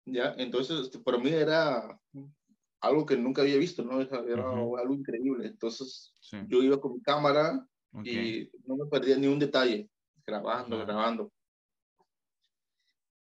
[0.07, 2.01] Ya, entonces este, para mí era
[2.81, 4.01] algo que nunca había visto, ¿no?
[4.01, 5.47] Era, algo increíble.
[5.47, 6.15] Entonces,
[6.49, 7.67] yo iba con mi cámara
[8.05, 9.89] y no me perdía ni un detalle,
[10.27, 11.33] grabando, grabando.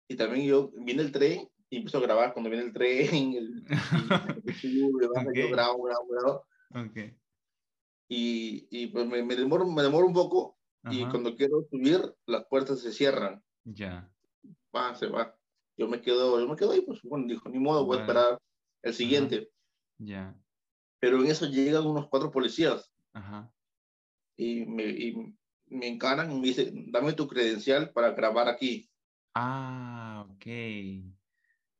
[0.07, 3.65] Y también yo vine el tren y empiezo a grabar cuando viene el tren, el,
[4.63, 4.89] yo
[5.51, 6.45] grabo, grabo, grabo.
[6.89, 7.17] Okay.
[8.07, 10.55] Y, y pues me, me, demoro, me demoro un poco
[10.91, 13.43] y cuando quiero subir, las puertas se cierran.
[13.63, 14.11] Ya.
[14.75, 15.35] Va, se va.
[15.77, 18.39] Yo me quedo, yo me quedo ahí, pues bueno, dijo, ni modo, voy a esperar
[18.83, 19.49] el siguiente.
[19.97, 20.37] Ya.
[20.99, 22.91] Pero en eso llegan unos cuatro policías.
[23.13, 23.51] Ajá.
[24.37, 25.35] Y me, y
[25.67, 28.89] me encaran y me dicen, dame tu credencial para grabar aquí.
[29.35, 30.45] Ah, ok.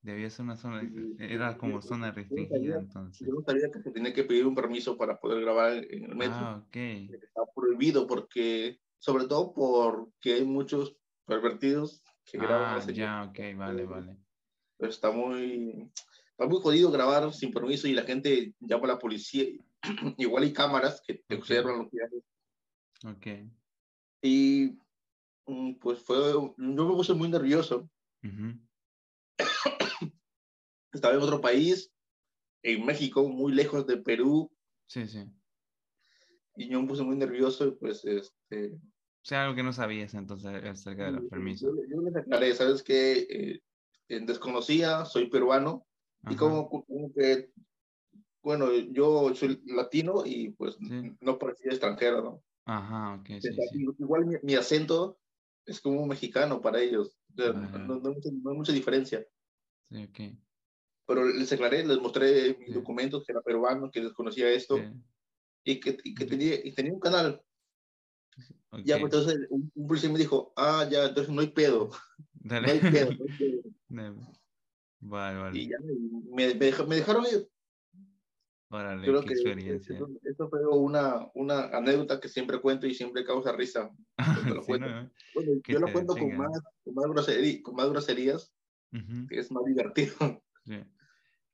[0.01, 0.88] Debía ser una zona,
[1.18, 3.26] era como zona restringida entonces.
[3.26, 6.16] Yo no sabía que se tenía que pedir un permiso para poder grabar en el
[6.16, 6.36] metro.
[6.36, 6.76] Ah, ok.
[6.76, 10.95] Está prohibido porque, sobre todo porque hay muchos
[11.26, 12.82] pervertidos que graban.
[12.82, 14.18] Ah, ya, ok, vale, vale.
[14.78, 15.89] Pero está muy,
[16.32, 19.45] está muy jodido grabar sin permiso y la gente llama a la policía.
[20.18, 22.24] Igual hay cámaras que te observan lo que haces.
[23.06, 23.28] Ok.
[24.22, 24.78] Y
[25.79, 27.89] pues fue, yo me puse muy nervioso.
[30.91, 31.91] Estaba en otro país,
[32.63, 34.51] en México, muy lejos de Perú.
[34.87, 35.25] Sí, sí.
[36.57, 38.73] Y yo me puse muy nervioso y pues este...
[38.73, 41.73] O sea, algo que no sabías entonces acerca de los permisos.
[41.89, 43.61] Yo, les aclaré, ¿sabes que eh,
[44.07, 45.87] Desconocía, soy peruano
[46.29, 46.69] y como,
[47.15, 47.51] que,
[48.43, 52.43] bueno, yo soy latino y pues no parecía extranjero, ¿no?
[52.65, 53.27] Ajá, ok.
[53.39, 53.49] Sí,
[53.99, 55.17] Igual mi, acento
[55.66, 57.18] es como mexicano para ellos.
[57.36, 59.26] no, no, hay mucha diferencia.
[59.91, 60.38] Sí.
[61.07, 64.80] Pero les aclaré, les mostré mis documentos, que era peruano, que desconocía esto,
[65.63, 67.41] y, que, y que tenía, y tenía un canal.
[68.84, 71.91] Ya, pues entonces un, policía me dijo, ah, ya, entonces no hay pedo.
[72.34, 72.68] Dale.
[72.68, 73.11] No hay pedo.
[75.07, 75.59] Vale, vale.
[75.59, 75.78] Y ya
[76.34, 77.47] me, me, me dejaron ir.
[78.70, 79.99] Órale, Creo qué que experiencia.
[80.24, 83.91] Esto, fue una, una anécdota que siempre cuento y siempre causa risa.
[84.59, 84.88] lo cuento.
[85.36, 88.53] bueno, yo lo cuento con más, con, más grosería, con más groserías,
[88.91, 90.16] que es más divertido.
[90.66, 90.84] Sí.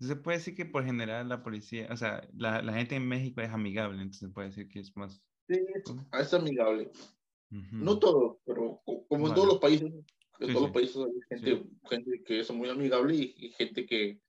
[0.08, 3.42] Se puede decir que por general la policía, o sea, la, la gente en México
[3.42, 5.22] es amigable, entonces se puede decir que es más...
[5.50, 5.60] Sí,
[6.14, 6.90] es, amigable.
[7.50, 9.92] No todo, pero como en todos los países,
[10.40, 14.22] en todos los países hay gente, gente que es muy amigable y, gente que,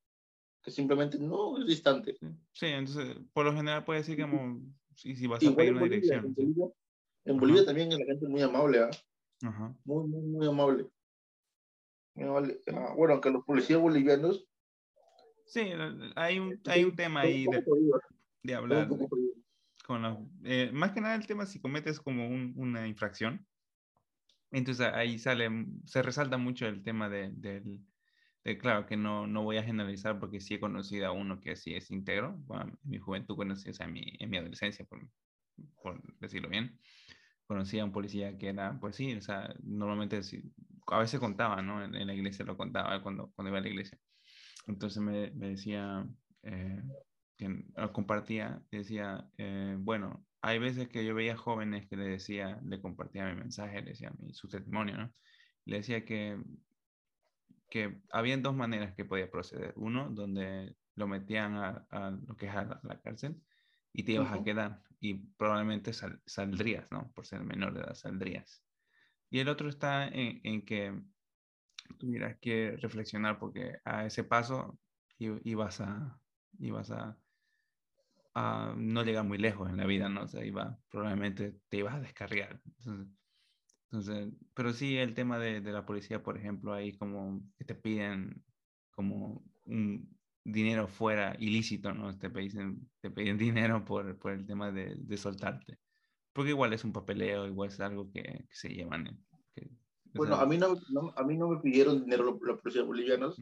[0.63, 2.17] que, simplemente no es distante.
[2.53, 4.61] Sí, entonces por lo general puede decir que como,
[4.95, 6.25] si, si vas a pedir una dirección.
[6.27, 6.67] En Bolivia,
[7.25, 8.91] en Bolivia también la gente es muy amable, ¿ah?
[9.85, 10.87] Muy, muy, muy amable.
[12.15, 12.61] Muy amable.
[12.73, 14.47] Ah, bueno, aunque los policías bolivianos
[15.53, 15.71] Sí,
[16.17, 17.63] hay un, hay un tema ahí de,
[18.43, 18.89] de hablar.
[19.87, 23.47] Con eh, más que nada el tema si cometes como un, una infracción.
[24.51, 25.51] Entonces ahí sale,
[25.85, 27.81] se resalta mucho el tema de,
[28.45, 31.57] de, claro, que no, no voy a generalizar porque sí he conocido a uno que
[31.57, 32.39] sí es íntegro.
[32.63, 35.09] En mi juventud conocí, o sea, en mi, en mi adolescencia, por,
[35.83, 36.79] por, decirlo bien,
[37.47, 40.21] conocí a un policía que era, pues sí, o sea, normalmente
[40.89, 41.85] a veces contaba, ¿no?
[41.85, 43.99] En, la iglesia lo contaba cuando, cuando iba a la iglesia
[44.67, 46.07] entonces me, decía,
[46.43, 46.83] eh,
[47.37, 52.81] que compartía, decía, eh, bueno, hay veces que yo veía jóvenes que le decía, le
[52.81, 55.15] compartía mi mensaje, le decía mi, su testimonio, ¿no?
[55.65, 56.41] Le decía que,
[57.73, 59.73] que habían dos maneras que podía proceder.
[59.77, 63.43] Uno, donde lo metían a, lo que es a la, cárcel
[63.95, 67.11] y te ibas a quedar y probablemente saldrías, ¿no?
[67.15, 68.63] Por ser menor de edad, saldrías.
[69.31, 71.03] Y el otro está en, en que
[71.99, 74.79] tuvieras que reflexionar porque a ese paso
[75.17, 76.21] ibas a,
[76.59, 77.17] ibas a,
[78.35, 80.25] a no llegar muy lejos en la vida, ¿no?
[80.25, 82.61] O sea, iba, probablemente te ibas a descargar.
[82.67, 83.09] Entonces,
[84.55, 88.43] pero sí el tema de, de, la policía, por ejemplo, ahí como que te piden
[88.91, 92.19] como un dinero fuera ilícito, ¿no?
[92.19, 95.79] Te piden, te piden dinero por, por el tema de, de, soltarte.
[96.33, 99.05] Porque igual es un papeleo, igual es algo que, que se llevan,
[99.55, 99.71] que,
[100.15, 100.77] bueno, a mí no,
[101.17, 103.37] a mí no me pidieron dinero los, policías bolivianos.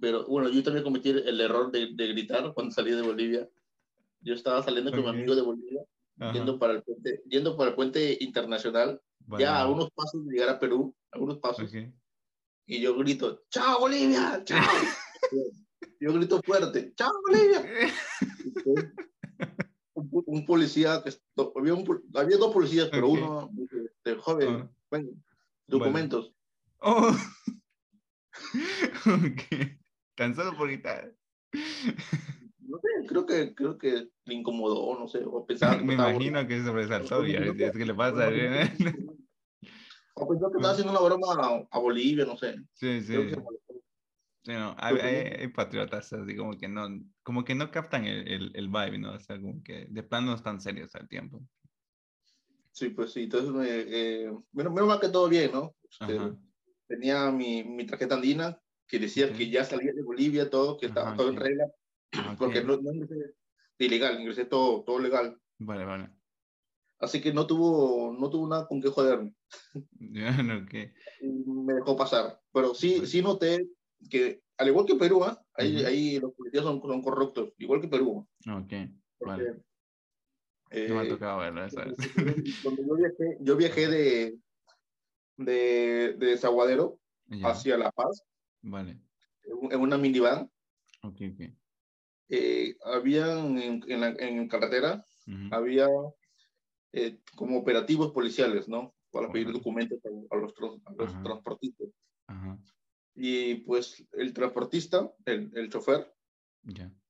[0.00, 3.48] Pero bueno, yo también cometí el error de, de, gritar cuando salí de Bolivia.
[4.20, 5.82] Yo estaba saliendo con mi amigo de Bolivia,
[6.32, 9.00] yendo para, el puente, yendo para el puente internacional,
[9.38, 11.72] ya a unos pasos de llegar a Perú, a unos pasos.
[12.66, 14.42] Y yo grito, ¡Chao Bolivia!
[14.44, 14.60] ¡Chao!
[16.00, 17.92] yo grito fuerte, ¡Chao Bolivia!
[19.94, 21.12] un, policía, que
[21.56, 21.74] había,
[22.14, 23.50] había, dos policías, pero uno
[24.04, 25.00] este, joven, ah.
[25.66, 26.34] documentos.
[26.80, 27.14] Oh.
[30.16, 31.14] Tan solo por gritar.
[32.72, 36.64] No sé, creo que, creo que le incomodó, no sé, o pensaba Me imagino que
[36.64, 38.28] sobresaltó y es que le pasa.
[40.14, 42.56] o pensó que estaba haciendo una broma a, Bolivia, no sé.
[42.72, 43.14] Sí, sí.
[44.78, 46.88] hay, patriotas así como que no,
[47.22, 49.12] como que no captan el, el, el, vibe, ¿no?
[49.12, 51.42] O sea, como que de plano no están serios al tiempo.
[52.70, 55.74] Sí, pues sí, entonces, eh, menos, menos, mal que todo bien, ¿no?
[55.90, 56.18] Este,
[56.88, 61.14] tenía mi, mi tarjeta andina que decía que ya salía de Bolivia, todo, que estaba
[61.14, 61.66] todo en regla,
[62.38, 63.34] porque no, no ingresé
[63.78, 65.40] ilegal, ingresé todo, todo legal.
[65.58, 66.10] Vale, vale.
[66.98, 69.34] Así que no tuvo, no tuvo nada con qué joderme.
[69.98, 70.94] Ya, no, ¿qué?
[71.20, 72.40] Me dejó pasar.
[72.52, 73.68] Pero sí, sí noté
[74.08, 75.36] que, al igual que Perú, ¿eh?
[75.54, 78.28] ahí, ahí, los policías son, son, corruptos, igual que Perú.
[78.48, 78.72] Ok,
[79.20, 79.62] vale.
[80.70, 81.96] Eh, no me ha tocado verlo, ¿sabes?
[82.62, 84.38] Cuando yo viajé, yo viajé de,
[85.36, 86.98] de, de Zaguadero
[87.42, 88.24] hacia La Paz.
[88.62, 88.98] Vale.
[89.70, 90.50] En, una minivan.
[91.02, 91.50] Ok, ok.
[92.34, 95.04] Eh, habían en, en, la, en carretera,
[95.50, 95.86] había
[96.92, 98.94] eh, como operativos policiales, ¿no?
[99.10, 99.98] Para pedir documentos
[100.30, 100.54] a, los,
[100.86, 101.88] a los transportistas.
[102.26, 102.58] Ajá.
[103.14, 106.10] Y pues el transportista, el, el chofer,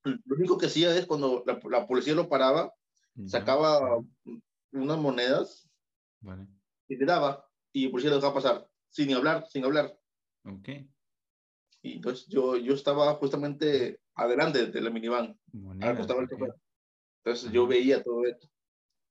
[0.02, 2.74] lo único que hacía es cuando la, la policía lo paraba,
[3.26, 4.02] sacaba
[4.72, 5.70] unas monedas
[6.20, 6.48] vale.
[6.88, 9.96] y le daba, y el policía lo dejaba pasar, sin hablar, sin hablar.
[10.44, 10.68] Ok.
[11.82, 15.38] Y entonces yo, yo estaba justamente adelante de la minivan,
[15.80, 16.54] al costado del chofer.
[17.24, 18.48] Entonces yo veía todo esto.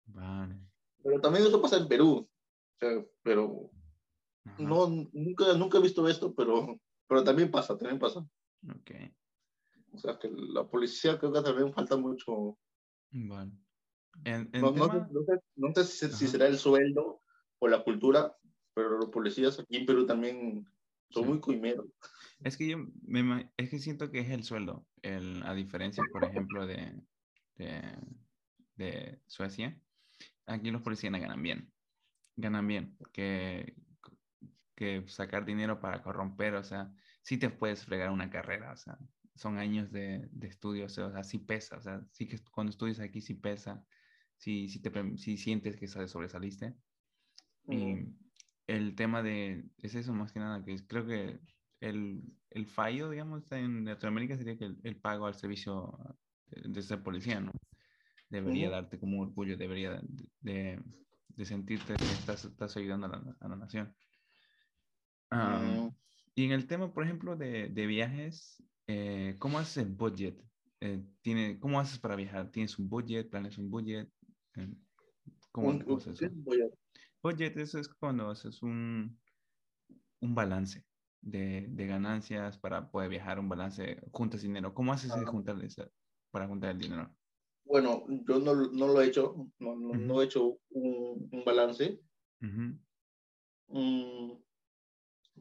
[0.06, 0.60] Vale.
[1.04, 2.30] Pero también eso pasa en Perú.
[2.76, 3.72] O sea, pero
[4.58, 8.20] no, nunca, nunca he visto esto, pero, pero también pasa, también pasa.
[8.70, 8.92] Ok.
[9.94, 12.58] O sea, que la policía creo que también falta mucho.
[13.12, 13.52] Vale.
[14.54, 14.72] no,
[15.56, 17.22] no, sé, si, será el sueldo
[17.60, 18.36] o la cultura,
[18.74, 20.66] pero los policías aquí en Perú también
[21.10, 21.88] son muy coimeros.
[22.44, 26.24] Es que yo me, es que siento que es el sueldo, el, a diferencia, por
[26.26, 27.02] ejemplo, de,
[27.56, 27.98] de,
[28.76, 29.80] de Suecia,
[30.48, 31.72] aquí los policías ganan bien.
[32.36, 32.98] Ganan bien.
[33.14, 33.76] Que,
[34.76, 38.98] que sacar dinero para corromper, o sea, sí te puedes fregar una carrera, o sea,
[39.36, 43.00] son años de, de estudio, o sea, sí pesa, o sea, sí que cuando estudias
[43.00, 43.86] aquí sí pesa,
[44.38, 46.76] sí, sí, te, sí sientes que sobresaliste.
[47.68, 48.16] Y
[48.66, 51.40] el tema de, es eso más que nada, que creo que
[51.82, 52.22] el,
[52.52, 55.98] el fallo, digamos, en Latinoamérica sería que el, pago al servicio
[56.48, 57.52] de, ser policía, ¿no?
[58.30, 60.02] Debería darte como un orgullo, debería
[60.40, 60.82] de,
[61.28, 63.94] de, sentirte que estás, estás ayudando a la, a la nación.
[65.32, 65.90] Mm.
[66.36, 70.42] Y en el tema, por ejemplo, de, de viajes, eh, ¿cómo haces el budget?
[70.80, 72.52] Eh, tiene, ¿Cómo haces para viajar?
[72.52, 73.30] ¿Tienes un budget?
[73.30, 74.10] ¿Planes un budget?
[74.56, 74.74] Eh,
[75.52, 76.30] ¿Cómo, un, eso?
[77.22, 79.20] Budget, eso es cuando haces un,
[80.22, 80.86] un balance
[81.22, 84.74] de, de, ganancias para poder viajar, un balance, juntas dinero.
[84.74, 85.24] ¿Cómo haces ah.
[85.26, 85.58] juntar,
[86.32, 87.16] para juntar el dinero?
[87.64, 92.00] Bueno, yo no, no lo he hecho, no, no, he hecho un, un balance.
[93.68, 94.42] Uh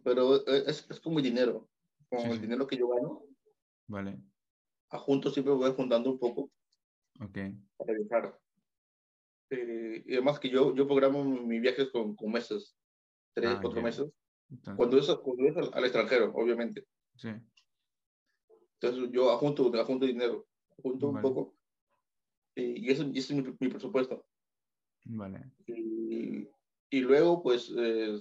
[0.02, 1.68] pero e, es, es como el dinero.
[2.08, 3.22] Con el dinero que yo gano.
[3.86, 4.20] Vale.
[4.90, 6.50] A juntos siempre voy juntando un poco.
[7.20, 7.38] Ok.
[7.76, 8.38] Para viajar.
[9.50, 12.76] Eh, y además que yo, yo programo mis viajes con, con meses.
[13.34, 14.10] Tres, ah, cuatro meses.
[14.76, 16.86] Cuando es, cuando es al, extranjero, obviamente.
[17.16, 17.28] Sí.
[18.80, 20.46] Entonces yo ajunto, ajunto dinero.
[20.78, 21.54] Ajunto un poco.
[22.54, 24.24] Y, y ese, es mi, mi, presupuesto.
[25.04, 25.44] Vale.
[25.66, 26.48] Y,
[26.90, 28.20] y luego, pues, eh,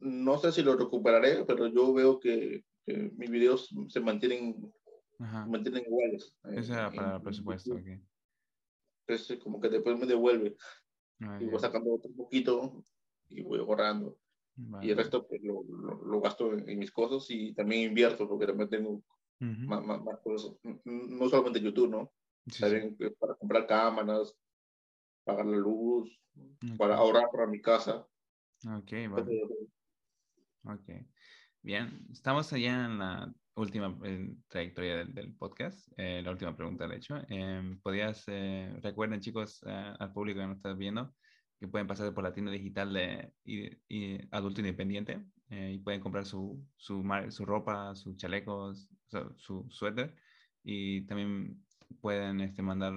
[0.00, 4.72] no sé si lo recuperaré, pero yo veo que, mis videos se mantienen,
[5.18, 6.34] mantienen iguales.
[6.52, 7.74] Eso era para el presupuesto.
[7.74, 8.00] Okay.
[9.06, 10.56] Entonces, como que después me devuelve.
[11.20, 12.84] Ah, y voy sacando otro poquito
[13.28, 14.18] y voy ahorrando.
[14.82, 18.68] Y el resto pues, lo, lo, gasto en, mis cosas y también invierto, porque también
[18.68, 19.02] tengo
[19.40, 20.52] más, más, cosas.
[20.84, 22.12] No solamente YouTube, ¿no?
[22.58, 24.36] también eh, para comprar cámaras,
[25.24, 26.20] pagar la luz,
[26.76, 28.06] para ahorrar para mi casa.
[28.66, 29.42] Ok, vale.
[30.64, 30.90] Ok,
[31.62, 32.06] bien.
[32.12, 33.98] Estamos allá en la última
[34.48, 37.16] trayectoria del, podcast, eh, la última pregunta, de hecho.
[37.28, 38.24] Eh, ¿Podías,
[38.80, 41.12] recuerden chicos, eh, al público que nos está viendo,
[41.62, 46.60] que pueden pasar por la tienda digital de y, Adulto Independiente y pueden comprar su,
[46.76, 48.88] su, su ropa, sus chalecos,
[49.36, 50.12] su, suéter
[50.64, 51.62] y también
[52.00, 52.94] pueden este, mandar,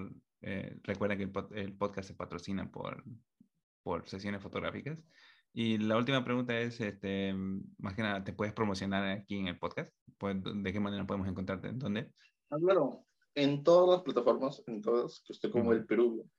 [0.82, 3.04] recuerden que el, el, podcast se patrocina por,
[3.84, 4.98] por sesiones fotográficas
[5.54, 7.36] y la última pregunta es, este,
[7.78, 9.94] más que nada, ¿te puedes promocionar aquí en el podcast?
[10.18, 11.72] Pues, ¿De qué manera podemos encontrarte?
[11.72, 12.12] ¿Dónde?
[12.50, 13.06] Ah, claro,
[13.36, 16.30] en todas las plataformas, en todas, que esté como el Peruvian.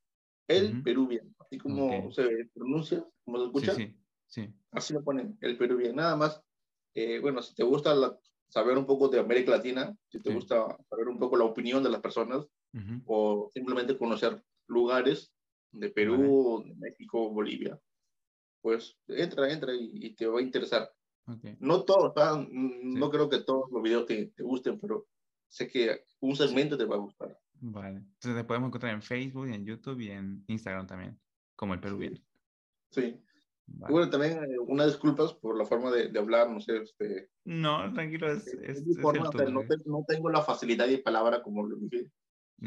[0.49, 3.75] El Peruvian, así como se pronuncia, como se escucha.
[3.75, 5.97] Sí, sí, Así lo ponen, el Peruvian.
[5.97, 6.41] Nada más,
[6.95, 7.95] eh, bueno, si te gusta
[8.49, 11.91] saber un poco de América Latina, si te gusta saber un poco la opinión de
[11.91, 12.47] las personas,
[13.07, 15.33] o simplemente conocer lugares
[15.73, 17.81] de Perú, de México, Bolivia,
[18.61, 20.91] pues entra, entra y, te va a interesar.
[21.59, 22.13] No todos,
[22.51, 25.07] no creo que todos los videos te, te, gusten, pero
[25.49, 27.37] sé que un segmento te va a gustar.
[27.61, 27.99] Vale.
[27.99, 31.19] Entonces te podemos encontrar en Facebook, en YouTube y en Instagram también,
[31.55, 32.23] como el Perú Bien.
[32.91, 33.21] Sí.
[33.67, 36.77] Bueno, también eh, unas disculpas por la forma de, de hablar, no sé.
[36.79, 42.11] Este, no, tranquilo, es, es, no, tengo la facilidad de palabra como lo dije.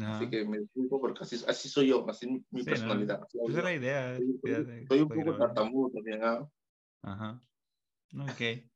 [0.02, 3.26] Así que me disculpo porque así, así soy yo, así mi, mi personalidad.
[3.48, 4.18] Esa es la idea.
[4.88, 6.20] Soy, un poco tartamudo también.
[6.22, 6.48] ¿ah?
[7.02, 7.40] Ajá.
[8.14, 8.70] Ok.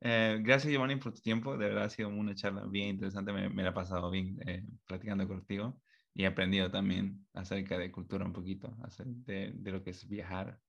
[0.00, 1.56] Eh, gracias, Giovanni, por tu tiempo.
[1.56, 3.32] De verdad ha sido una charla bien interesante.
[3.32, 5.80] Me, me la he pasado bien eh, platicando contigo
[6.14, 10.60] y he aprendido también acerca de cultura un poquito, de, de lo que es viajar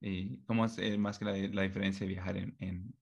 [0.00, 2.94] y cómo es eh, más que la, la, diferencia de viajar en, en,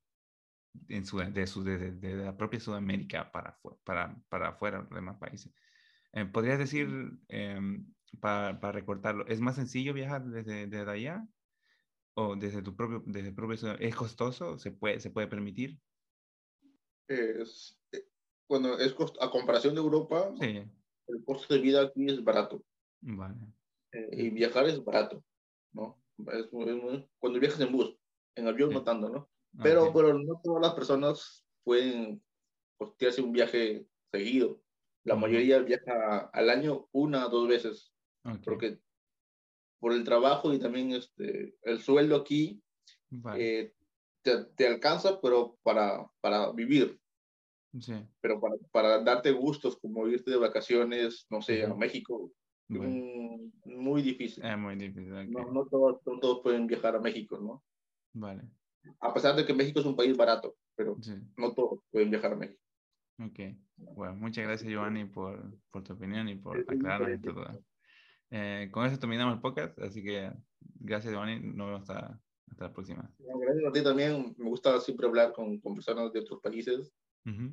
[0.88, 5.52] en de, de, la propia Sudamérica para, para, para afuera de los demás países.
[6.12, 6.88] Eh, ¿Podrías decir,
[7.28, 11.26] em, para, para, recortarlo, es más sencillo viajar desde, desde allá?
[12.16, 14.58] ¿O desde tu propio, desde propio ¿Es costoso?
[14.58, 15.78] ¿Se puede, se puede permitir?
[17.08, 18.06] Es, eh,
[18.48, 20.62] bueno, es a comparación de Europa, sí.
[21.08, 22.64] el costo de vida aquí es barato.
[23.06, 23.36] Vale.
[24.12, 25.22] y viajar es barato,
[25.74, 26.00] ¿no?
[27.18, 27.94] cuando viajas en bus,
[28.36, 29.28] en avión no tanto, ¿no?
[29.62, 32.22] Pero, pero no todas las personas pueden
[32.78, 34.60] costearse un viaje seguido.
[35.04, 37.92] La mayoría viaja al año una o dos veces.
[38.44, 38.80] Porque
[39.84, 42.58] por el trabajo y también este, el sueldo aquí
[43.36, 43.70] eh,
[44.22, 46.98] te, te, alcanza, pero para, para vivir.
[47.78, 47.92] Sí.
[48.22, 52.32] Pero para, para, darte gustos, como irte de vacaciones, no sé, a México,
[52.66, 54.42] muy difícil.
[54.42, 55.30] Es muy difícil.
[55.30, 57.62] No, no, todos, todos pueden viajar a México, ¿no?
[58.14, 58.42] Vale.
[59.00, 60.96] A pesar de que México es un país barato, pero
[61.36, 62.62] no todos pueden viajar a México.
[63.18, 63.38] Ok.
[63.76, 67.62] Bueno, muchas gracias, Giovanni, por, por tu opinión y por aclararnos todo.
[68.30, 70.30] Eh, con eso terminamos el podcast, así que
[70.80, 71.40] gracias, Giovanni.
[71.40, 72.20] Nos vemos hasta,
[72.50, 73.10] hasta la próxima.
[73.18, 74.34] Gracias a ti también.
[74.38, 76.92] Me gusta siempre hablar con, con personas de otros países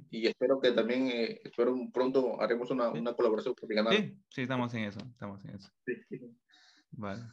[0.09, 3.55] y espero que también, eh, espero pronto haremos una, una colaboración
[3.91, 5.69] Sí, sí, estamos en eso, estamos en eso.
[6.91, 7.23] Vale.